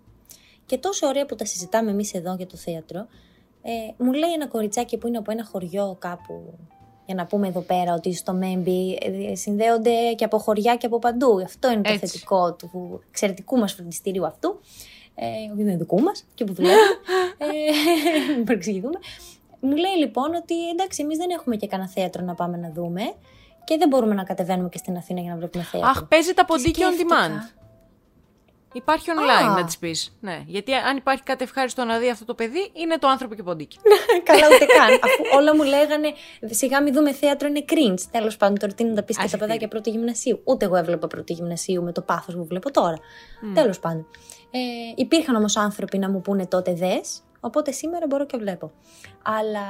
και 0.66 0.78
τόσο 0.78 1.06
ωραία 1.06 1.26
που 1.26 1.34
τα 1.34 1.44
συζητάμε 1.44 1.90
εμείς 1.90 2.14
εδώ 2.14 2.34
για 2.34 2.46
το 2.46 2.56
θέατρο, 2.56 3.06
ε, 3.62 3.70
μου 4.04 4.12
λέει 4.12 4.32
ένα 4.32 4.46
κοριτσάκι 4.46 4.98
που 4.98 5.06
είναι 5.06 5.18
από 5.18 5.30
ένα 5.30 5.44
χωριό 5.44 5.96
κάπου, 5.98 6.58
για 7.06 7.14
να 7.14 7.26
πούμε 7.26 7.48
εδώ 7.48 7.60
πέρα 7.60 7.94
ότι 7.94 8.14
στο 8.14 8.32
Μέμπι 8.32 8.98
ε, 9.30 9.34
συνδέονται 9.34 10.12
και 10.16 10.24
από 10.24 10.38
χωριά 10.38 10.76
και 10.76 10.86
από 10.86 10.98
παντού. 10.98 11.40
Αυτό 11.44 11.70
είναι 11.70 11.82
το 11.82 11.92
Έτσι. 11.92 12.06
θετικό 12.06 12.54
του 12.54 13.00
εξαιρετικού 13.08 13.56
μας 13.56 13.72
φροντιστηρίου 13.72 14.26
αυτού, 14.26 14.60
ε, 15.14 15.26
όχι 15.52 15.60
είναι 15.60 15.76
δικού 15.76 16.00
μας 16.00 16.24
και 16.34 16.44
που 16.44 16.52
δουλεύουμε, 16.54 16.80
ε, 17.38 17.46
μην 18.36 18.44
παρεξηγηθούμε. 18.44 18.98
Μου 19.60 19.76
λέει 19.76 19.96
λοιπόν 19.98 20.34
ότι 20.34 20.68
εντάξει 20.68 21.02
εμείς 21.02 21.18
δεν 21.18 21.30
έχουμε 21.30 21.56
και 21.56 21.66
κανένα 21.66 21.88
θέατρο 21.88 22.24
να 22.24 22.34
πάμε 22.34 22.56
να 22.56 22.70
δούμε 22.70 23.02
και 23.64 23.76
δεν 23.76 23.88
μπορούμε 23.88 24.14
να 24.14 24.24
κατεβαίνουμε 24.24 24.68
και 24.68 24.78
στην 24.78 24.96
Αθήνα 24.96 25.20
για 25.20 25.30
να 25.30 25.36
βλέπουμε 25.36 25.64
θέατρο. 25.64 25.88
Αχ, 25.90 26.04
παίζει 26.04 26.34
τα 26.34 26.42
Και 26.42 26.52
ποντίκια 26.52 26.88
on 26.88 26.92
σκέφτηκα, 26.92 27.16
demand. 27.16 27.65
Υπάρχει 28.76 29.10
online 29.16 29.50
Α. 29.50 29.54
να 29.54 29.64
της 29.64 29.78
πεις. 29.78 30.16
Ναι, 30.20 30.42
γιατί 30.46 30.74
αν 30.74 30.96
υπάρχει 30.96 31.22
κάτι 31.22 31.44
ευχάριστο 31.44 31.84
να 31.84 31.98
δει 31.98 32.10
αυτό 32.10 32.24
το 32.24 32.34
παιδί, 32.34 32.70
είναι 32.72 32.98
το 32.98 33.08
άνθρωπο 33.08 33.34
και 33.34 33.42
ποντίκι. 33.42 33.78
Καλά, 34.28 34.46
ούτε 34.46 34.64
καν. 34.64 34.92
Αφού 35.02 35.36
όλα 35.36 35.54
μου 35.56 35.62
λέγανε 35.62 36.12
σιγά 36.50 36.82
μην 36.82 36.92
δούμε 36.94 37.12
θέατρο 37.12 37.48
είναι 37.48 37.64
cringe. 37.68 38.00
Τέλος 38.10 38.36
πάντων, 38.36 38.58
τώρα 38.58 38.72
τι 38.72 38.84
να 38.84 38.94
τα 38.94 39.02
πεις 39.02 39.16
και 39.16 39.20
τα 39.20 39.24
Άσχετη. 39.26 39.44
παιδάκια 39.44 39.68
πρώτη 39.68 39.90
γυμνασίου. 39.90 40.40
Ούτε 40.44 40.64
εγώ 40.64 40.76
έβλεπα 40.76 41.06
πρώτη 41.06 41.32
γυμνασίου 41.32 41.82
με 41.82 41.92
το 41.92 42.02
πάθος 42.02 42.34
που 42.34 42.44
βλέπω 42.46 42.70
τώρα. 42.70 42.96
Τέλος 43.54 43.78
πάντων. 43.78 44.06
Ε, 44.50 44.58
υπήρχαν 44.96 45.34
όμως 45.34 45.56
άνθρωποι 45.56 45.98
να 45.98 46.10
μου 46.10 46.20
πούνε 46.20 46.46
τότε 46.46 46.72
δες, 46.72 47.22
οπότε 47.40 47.72
σήμερα 47.72 48.06
μπορώ 48.06 48.26
και 48.26 48.36
βλέπω. 48.36 48.72
Αλλά 49.22 49.66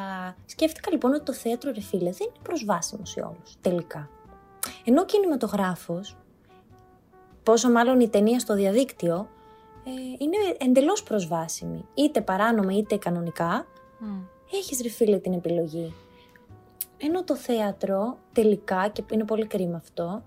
σκέφτηκα 0.47 0.91
λοιπόν 0.91 1.13
ότι 1.15 1.23
το 1.25 1.33
θέατρο, 1.33 1.73
ρε 1.75 1.81
φίλε, 1.81 2.11
δεν 2.11 2.27
είναι 2.29 2.43
προσβάσιμο 2.43 3.05
σε 3.05 3.21
όλους. 3.21 3.55
Τελικά. 3.61 4.11
Ενώ 4.85 5.01
ο 5.01 5.05
κινηματογράφο, 5.05 6.01
πόσο 7.47 7.71
μάλλον 7.71 8.01
η 8.01 8.09
ταινία 8.09 8.39
στο 8.39 8.55
διαδίκτυο, 8.55 9.29
ε, 9.85 9.91
είναι 10.19 10.37
εντελώς 10.59 11.03
προσβάσιμη. 11.03 11.85
Είτε 11.95 12.21
παράνομα 12.21 12.73
είτε 12.73 12.97
κανονικά, 12.97 13.67
έχεις 14.53 14.81
ρε 14.83 14.89
φίλε 14.89 15.19
την 15.19 15.33
επιλογή. 15.33 15.95
Ενώ 16.97 17.25
το 17.25 17.37
θέατρο 17.37 18.19
τελικά, 18.33 18.89
και 18.89 19.05
είναι 19.13 19.25
πολύ 19.25 19.47
κρίμα 19.47 19.77
αυτό, 19.77 20.23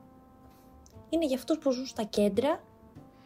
είναι 1.09 1.25
για 1.25 1.37
αυτούς 1.37 1.57
που 1.57 1.71
ζουν 1.71 1.85
στα 1.85 2.03
κέντρα 2.03 2.59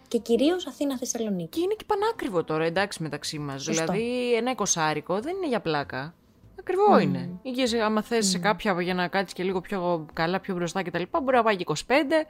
και 0.08 0.18
κυρίως 0.18 0.68
Αθήνα-Θεσσαλονίκη. 0.68 1.48
Και 1.50 1.60
είναι 1.62 1.74
και 1.74 1.84
πανάκριβο 1.88 2.44
τώρα, 2.44 2.64
εντάξει, 2.66 3.04
μεταξύ 3.04 3.40
μας. 3.40 3.64
Σωστό. 3.64 3.84
Δηλαδή, 3.84 4.34
ένα 4.36 4.52
εικοσάρικο 4.52 5.20
δεν 5.20 5.36
είναι 5.36 5.48
για 5.48 5.62
πλάκα. 5.62 6.14
Ακριβό 6.60 7.00
είναι. 7.00 7.30
Ή 7.42 7.52
και 7.52 7.66
σε- 7.66 7.82
άμα 7.82 8.02
θες 8.02 8.26
σε 8.28 8.38
κάποια 8.38 8.82
για 8.82 8.94
να 8.94 9.08
κάτσεις 9.08 9.34
και 9.34 9.44
λίγο 9.44 9.62
πιο 9.62 10.06
καλά, 10.14 10.40
πιο 10.40 10.56
μπροστά 10.56 10.84
κτλ., 10.84 11.02
μπορεί 11.24 11.36
να 11.38 11.44
πάει 11.44 11.56
και 11.56 11.64
25 11.64 12.26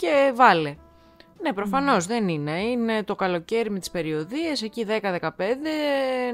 και 0.00 0.32
βάλε. 0.34 0.76
Ναι, 1.40 1.52
προφανώς 1.52 2.06
δεν 2.06 2.28
είναι. 2.28 2.60
Είναι 2.60 3.02
το 3.02 3.14
καλοκαίρι 3.14 3.70
με 3.70 3.78
τις 3.78 3.90
περιοδίες, 3.90 4.62
εκεί 4.62 4.86
10-15, 4.88 5.30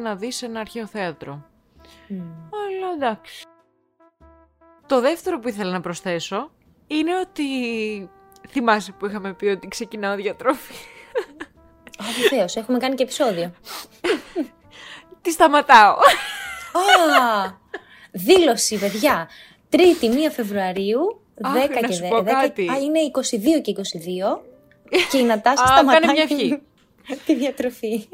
να 0.03 0.17
δεις 0.17 0.43
ένα 0.43 0.61
αρχαίο 0.61 0.87
θέατρο. 0.87 1.47
Αλλά 2.51 2.93
εντάξει. 2.97 3.45
Το 4.87 5.01
δεύτερο 5.01 5.39
που 5.39 5.49
ήθελα 5.49 5.71
να 5.71 5.81
προσθέσω 5.81 6.51
είναι 6.87 7.19
ότι 7.19 7.45
θυμάσαι 8.49 8.93
που 8.93 9.07
είχαμε 9.07 9.33
πει 9.33 9.47
ότι 9.47 9.69
ξεκινάω 9.69 10.15
διατροφή. 10.15 10.75
Α, 11.99 12.05
βεβαίως, 12.31 12.57
έχουμε 12.57 12.79
κάνει 12.79 12.95
και 12.95 13.03
επεισόδιο. 13.03 13.53
Τι 15.23 15.31
σταματάω. 15.31 15.93
Α, 15.93 17.53
δήλωση, 18.13 18.79
παιδιά. 18.79 19.29
Τρίτη 19.69 20.11
1 20.29 20.33
Φεβρουαρίου, 20.33 21.21
10 21.43 21.47
Αχ, 21.47 21.55
να 21.81 21.89
και 21.89 21.93
σου 21.93 22.03
10. 22.05 22.09
πω 22.09 22.23
κάτι. 22.23 22.69
Α, 22.71 22.79
είναι 22.79 22.99
22 23.59 23.61
και 23.63 23.75
22. 23.77 24.41
Και 25.11 25.19
η 25.19 25.23
Νατάσα 25.23 25.63
Α, 25.65 25.67
σταματάει 25.67 26.01
κάνε 26.01 26.13
μια 26.13 26.23
ευχή. 26.23 26.63
τη 27.27 27.35
διατροφή. 27.35 28.09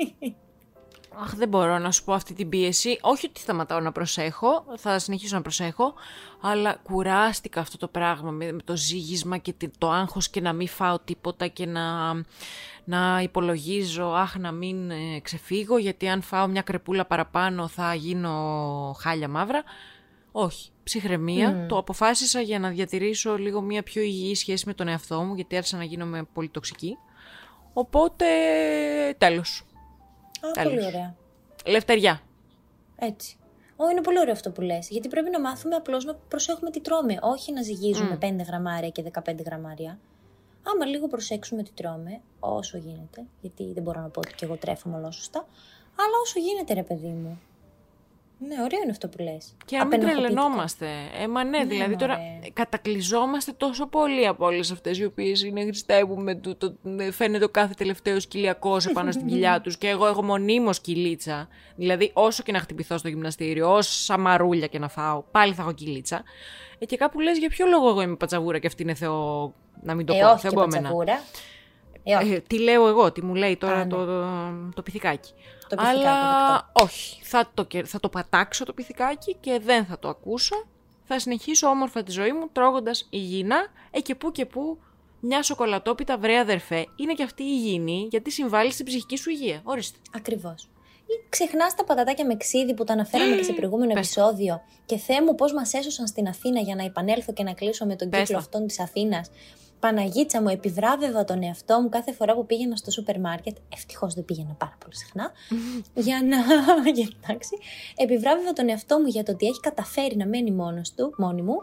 Αχ, 1.22 1.34
δεν 1.34 1.48
μπορώ 1.48 1.78
να 1.78 1.90
σου 1.90 2.04
πω 2.04 2.12
αυτή 2.12 2.34
την 2.34 2.48
πίεση. 2.48 2.98
Όχι 3.00 3.26
ότι 3.26 3.40
σταματάω 3.40 3.80
να 3.80 3.92
προσέχω, 3.92 4.64
θα 4.76 4.98
συνεχίσω 4.98 5.36
να 5.36 5.42
προσέχω, 5.42 5.94
αλλά 6.40 6.74
κουράστηκα 6.82 7.60
αυτό 7.60 7.76
το 7.76 7.88
πράγμα 7.88 8.30
με, 8.30 8.52
με 8.52 8.62
το 8.64 8.76
ζύγισμα 8.76 9.36
και 9.38 9.52
τη- 9.52 9.78
το 9.78 9.90
άγχος 9.90 10.28
και 10.30 10.40
να 10.40 10.52
μην 10.52 10.68
φάω 10.68 10.98
τίποτα 10.98 11.46
και 11.46 11.66
να, 11.66 12.12
να 12.84 13.20
υπολογίζω, 13.22 14.04
αχ, 14.06 14.36
να 14.36 14.52
μην 14.52 14.90
ε, 14.90 15.20
ξεφύγω, 15.22 15.78
γιατί 15.78 16.08
αν 16.08 16.22
φάω 16.22 16.46
μια 16.46 16.62
κρεπούλα 16.62 17.04
παραπάνω 17.04 17.68
θα 17.68 17.94
γίνω 17.94 18.96
χάλια 19.00 19.28
μαύρα. 19.28 19.62
Όχι, 20.32 20.70
ψυχραιμία. 20.84 21.66
Το 21.68 21.78
αποφάσισα 21.78 22.40
για 22.40 22.58
να 22.58 22.68
διατηρήσω 22.70 23.36
λίγο 23.36 23.60
μια 23.60 23.82
πιο 23.82 24.02
υγιή 24.02 24.34
σχέση 24.34 24.66
με 24.66 24.74
τον 24.74 24.88
εαυτό 24.88 25.22
μου, 25.22 25.34
γιατί 25.34 25.56
άρχισα 25.56 25.76
να 25.76 25.84
γίνομαι 25.84 26.22
πολύ 26.32 26.48
τοξική. 26.48 26.98
Οπότε, 27.72 28.26
τέλος. 29.18 29.66
Α, 30.40 30.50
Τέλος. 30.50 30.74
πολύ 30.74 30.86
ωραία. 30.86 31.14
Λευτεριά. 31.66 32.20
Έτσι. 32.96 33.36
Ω, 33.76 33.88
είναι 33.88 34.00
πολύ 34.00 34.18
ωραίο 34.18 34.32
αυτό 34.32 34.50
που 34.50 34.60
λες. 34.60 34.88
Γιατί 34.88 35.08
πρέπει 35.08 35.30
να 35.30 35.40
μάθουμε 35.40 35.74
απλώς 35.74 36.04
να 36.04 36.14
προσέχουμε 36.14 36.70
τι 36.70 36.80
τρώμε. 36.80 37.18
Όχι 37.20 37.52
να 37.52 37.62
ζυγίζουμε 37.62 38.18
5 38.20 38.44
γραμμάρια 38.46 38.88
και 38.88 39.02
15 39.02 39.44
γραμμάρια. 39.44 39.98
Άμα 40.62 40.84
λίγο 40.84 41.06
προσέξουμε 41.06 41.62
τι 41.62 41.70
τρώμε, 41.72 42.20
όσο 42.40 42.78
γίνεται, 42.78 43.24
γιατί 43.40 43.72
δεν 43.72 43.82
μπορώ 43.82 44.00
να 44.00 44.08
πω 44.08 44.20
ότι 44.20 44.34
και 44.34 44.44
εγώ 44.44 44.56
τρέφομαι 44.56 44.96
όλα 44.96 45.10
σωστά, 45.10 45.38
αλλά 45.96 46.16
όσο 46.22 46.38
γίνεται 46.38 46.74
ρε 46.74 46.82
παιδί 46.82 47.08
μου. 47.08 47.40
Ναι, 48.48 48.54
ωραίο 48.62 48.80
είναι 48.82 48.90
αυτό 48.90 49.08
που 49.08 49.22
λες. 49.22 49.54
Και 49.64 49.76
να 49.76 49.84
μην 49.84 49.94
Απενοχοποιητικά. 49.94 50.28
τρελαινόμαστε. 50.34 50.86
Ε, 51.22 51.28
μα 51.28 51.44
ναι, 51.44 51.64
δηλαδή 51.64 51.96
τώρα 51.96 52.16
μωρέ. 52.16 52.48
κατακλυζόμαστε 52.52 53.52
τόσο 53.56 53.86
πολύ 53.86 54.26
από 54.26 54.46
όλες 54.46 54.70
αυτές 54.70 54.98
οι 54.98 55.04
οποίες 55.04 55.42
είναι 55.42 55.62
χριστεύουμε. 55.64 56.34
Το, 56.34 56.56
το, 56.56 56.74
φαίνεται 57.12 57.44
ο 57.44 57.48
κάθε 57.48 57.74
τελευταίος 57.76 58.26
κοιλιακός 58.26 58.86
επάνω 58.86 59.12
στην 59.12 59.26
κοιλιά 59.30 59.60
τους. 59.60 59.76
Και 59.78 59.88
εγώ 59.88 60.06
έχω 60.06 60.22
μονίμως 60.24 60.80
κυλίτσα. 60.80 61.48
Δηλαδή, 61.76 62.10
όσο 62.14 62.42
και 62.42 62.52
να 62.52 62.58
χτυπηθώ 62.58 62.98
στο 62.98 63.08
γυμναστήριο, 63.08 63.74
όσα 63.74 64.18
μαρούλια 64.18 64.66
και 64.66 64.78
να 64.78 64.88
φάω, 64.88 65.22
πάλι 65.30 65.54
θα 65.54 65.62
έχω 65.62 65.72
κυλίτσα. 65.72 66.22
Ε, 66.78 66.84
και 66.86 66.96
κάπου 66.96 67.20
λες 67.20 67.38
για 67.38 67.48
ποιο 67.48 67.66
λόγο 67.66 67.88
εγώ 67.88 68.00
είμαι 68.02 68.16
πατσαβούρα 68.16 68.58
και 68.58 68.66
αυτή 68.66 68.82
είναι 68.82 68.94
Θεό. 68.94 69.54
Να 69.82 69.94
μην 69.94 70.06
το 70.06 70.12
Ε, 70.14 70.20
πω. 70.20 70.26
όχι 70.26 70.34
και 70.34 70.40
θεομπόμενα. 70.48 70.76
πατσαβούρα. 70.80 71.20
Ε, 72.04 72.14
όχι. 72.16 72.32
Ε, 72.32 72.40
τι 72.46 72.58
λέω 72.60 72.88
εγώ, 72.88 73.12
τι 73.12 73.24
μου 73.24 73.34
λέει 73.34 73.56
τώρα 73.56 73.74
Α, 73.74 73.84
ναι. 73.84 73.90
το, 73.90 74.04
το, 74.04 74.24
το 74.74 74.82
πυθικάκι. 74.82 75.30
Το 75.76 75.82
πυθικάκι, 75.82 76.06
Αλλά 76.06 76.52
δεκτό. 76.52 76.84
όχι, 76.84 77.20
θα 77.24 77.50
το, 77.54 77.64
κε- 77.64 77.86
θα 77.86 78.00
το 78.00 78.08
πατάξω 78.08 78.64
το 78.64 78.72
πυθικάκι 78.72 79.36
και 79.40 79.58
δεν 79.64 79.84
θα 79.84 79.98
το 79.98 80.08
ακούσω. 80.08 80.64
Θα 81.04 81.18
συνεχίσω 81.18 81.66
όμορφα 81.68 82.02
τη 82.02 82.10
ζωή 82.10 82.32
μου 82.32 82.48
τρώγοντας 82.52 83.06
υγιεινά, 83.10 83.66
ε 83.90 84.00
και 84.00 84.14
που 84.14 84.32
και 84.32 84.46
που 84.46 84.78
μια 85.20 85.42
σοκολατόπιτα 85.42 86.18
βρε 86.18 86.38
αδερφέ 86.38 86.86
είναι 86.96 87.12
και 87.12 87.22
αυτή 87.22 87.42
υγιεινή 87.42 88.06
γιατί 88.10 88.30
συμβάλλει 88.30 88.72
στην 88.72 88.86
ψυχική 88.86 89.16
σου 89.16 89.30
υγεία. 89.30 89.60
Ορίστε. 89.64 89.98
Ακριβώς. 90.16 90.68
Ή 91.06 91.26
ξεχνάς 91.28 91.74
τα 91.74 91.84
πατατάκια 91.84 92.26
με 92.26 92.36
ξύδι 92.36 92.74
που 92.74 92.84
τα 92.84 92.92
αναφέραμε 92.92 93.36
και 93.36 93.42
σε 93.42 93.52
προηγούμενο 93.52 93.92
Πες 93.92 94.12
το. 94.12 94.20
επεισόδιο. 94.20 94.60
Και 94.86 94.96
Θεέ 94.96 95.22
μου, 95.22 95.34
πώς 95.34 95.52
μας 95.52 95.72
έσωσαν 95.72 96.06
στην 96.06 96.28
Αθήνα 96.28 96.60
για 96.60 96.74
να 96.74 96.84
επανέλθω 96.84 97.32
και 97.32 97.42
να 97.42 97.52
κλείσω 97.52 97.86
με 97.86 97.96
τον 97.96 98.08
Πες 98.08 98.18
κύκλο 98.20 98.34
το. 98.36 98.40
αυτών 98.42 98.66
της 98.66 98.80
Αθήνας. 98.80 99.30
Παναγίτσα 99.82 100.42
μου, 100.42 100.48
επιβράβευα 100.48 101.24
τον 101.24 101.42
εαυτό 101.42 101.80
μου 101.80 101.88
κάθε 101.88 102.12
φορά 102.12 102.34
που 102.34 102.46
πήγαινα 102.46 102.76
στο 102.76 102.90
σούπερ 102.90 103.20
μάρκετ. 103.20 103.56
Ευτυχώς 103.74 104.14
δεν 104.14 104.24
πήγαινα 104.24 104.54
πάρα 104.58 104.76
πολύ 104.78 104.96
συχνά. 104.96 105.32
για 106.06 106.20
να. 106.24 106.36
για, 106.96 107.08
εντάξει. 107.22 107.58
Επιβράβευα 107.96 108.52
τον 108.52 108.68
εαυτό 108.68 108.98
μου 108.98 109.06
για 109.06 109.22
το 109.22 109.32
ότι 109.32 109.46
έχει 109.46 109.60
καταφέρει 109.60 110.16
να 110.16 110.26
μένει 110.26 110.50
μόνος 110.50 110.94
του, 110.94 111.14
μόνη 111.18 111.42
μου, 111.42 111.56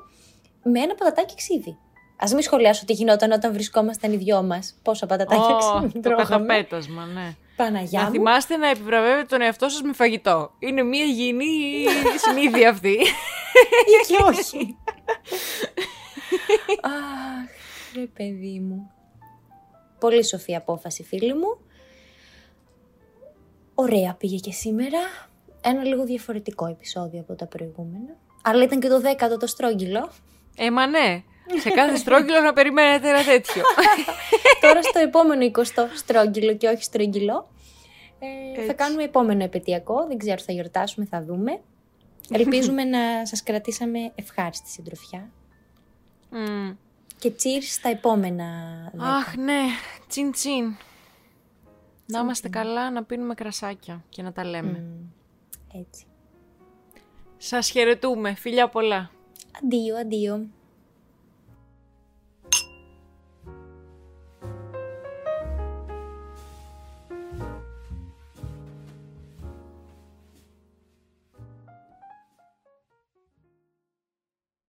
με 0.63 0.79
ένα 0.79 0.95
πατατάκι 0.95 1.35
ξύδι. 1.35 1.77
Α 2.17 2.25
μην 2.33 2.41
σχολιάσω 2.41 2.85
τι 2.85 2.93
γινόταν 2.93 3.31
όταν 3.31 3.53
βρισκόμασταν 3.53 4.11
οι 4.13 4.17
δυο 4.17 4.43
μας. 4.43 4.75
Πόσα 4.83 5.05
πατατάκια 5.05 5.55
Ω, 5.55 5.57
ξύδι 5.57 5.93
το 5.93 5.99
τρώγαμε. 5.99 6.23
καταπέτασμα, 6.29 7.05
ναι. 7.05 7.35
Παναγιά 7.55 7.99
να 7.99 8.05
μου. 8.05 8.11
θυμάστε 8.11 8.57
να 8.57 8.69
επιβραβεύετε 8.69 9.25
τον 9.25 9.41
εαυτό 9.41 9.69
σας 9.69 9.81
με 9.81 9.93
φαγητό. 9.93 10.51
Είναι 10.59 10.83
μια 10.83 11.03
υγιεινή 11.03 11.85
συνήθεια 12.27 12.69
αυτή. 12.69 12.89
ή 12.89 14.07
και 14.07 14.15
όχι. 14.29 14.77
Αχ, 16.81 17.57
ρε 17.95 18.05
παιδί 18.05 18.59
μου. 18.59 18.91
Πολύ 19.99 20.25
σοφή 20.25 20.55
απόφαση, 20.55 21.03
φίλοι 21.03 21.33
μου. 21.33 21.57
Ωραία 23.75 24.13
πήγε 24.13 24.37
και 24.37 24.51
σήμερα. 24.51 24.99
Ένα 25.61 25.83
λίγο 25.83 26.03
διαφορετικό 26.05 26.67
επεισόδιο 26.67 27.19
από 27.19 27.35
τα 27.35 27.45
προηγούμενα. 27.45 28.15
Αλλά 28.43 28.63
ήταν 28.63 28.79
και 28.79 28.87
το 28.87 28.99
δέκατο 28.99 29.37
το 29.37 29.47
στρόγγυλο. 29.47 30.09
ε, 30.57 30.71
μα 30.71 30.87
ναι. 30.87 31.23
Σε 31.59 31.69
κάθε 31.69 31.95
στρόγγυλο 31.95 32.39
να 32.39 32.53
περιμένετε 32.53 33.09
ένα 33.09 33.23
τέτοιο. 33.23 33.63
Τώρα 34.61 34.81
στο 34.81 34.99
επόμενο 34.99 35.51
20 35.53 35.61
στρόγγυλο 35.95 36.55
και 36.55 36.67
όχι 36.67 36.83
στρογγυλό. 36.83 37.49
Ε, 38.19 38.55
θα 38.55 38.61
Έτσι. 38.61 38.73
κάνουμε 38.75 39.03
επόμενο 39.03 39.43
επαιτειακό. 39.43 40.05
Δεν 40.07 40.17
ξέρω, 40.17 40.37
θα 40.39 40.51
γιορτάσουμε, 40.51 41.05
θα 41.05 41.23
δούμε. 41.23 41.59
Ελπίζουμε 42.31 42.83
να 42.83 43.25
σας 43.25 43.43
κρατήσαμε 43.43 44.11
ευχάριστη 44.15 44.69
συντροφιά. 44.69 45.29
Μμ. 46.29 46.71
Και 47.19 47.31
cheers 47.35 47.63
στα 47.63 47.89
επόμενα 47.89 48.45
δέκα. 48.91 49.05
Αχ, 49.05 49.35
ναι. 49.35 49.61
Τσιν 50.07 50.31
τσιν. 50.31 50.75
Να 52.05 52.19
είμαστε 52.19 52.49
καλά, 52.49 52.91
να 52.91 53.03
πίνουμε 53.03 53.33
κρασάκια 53.33 54.03
και 54.09 54.21
να 54.21 54.31
τα 54.31 54.43
λέμε. 54.43 54.79
Μμ, 54.79 55.79
Έτσι. 55.79 56.05
Σας 57.37 57.69
χαιρετούμε. 57.69 58.33
Φιλιά 58.33 58.69
πολλά. 58.69 59.11
Αντίο, 59.63 59.97
αντίο. 59.97 60.49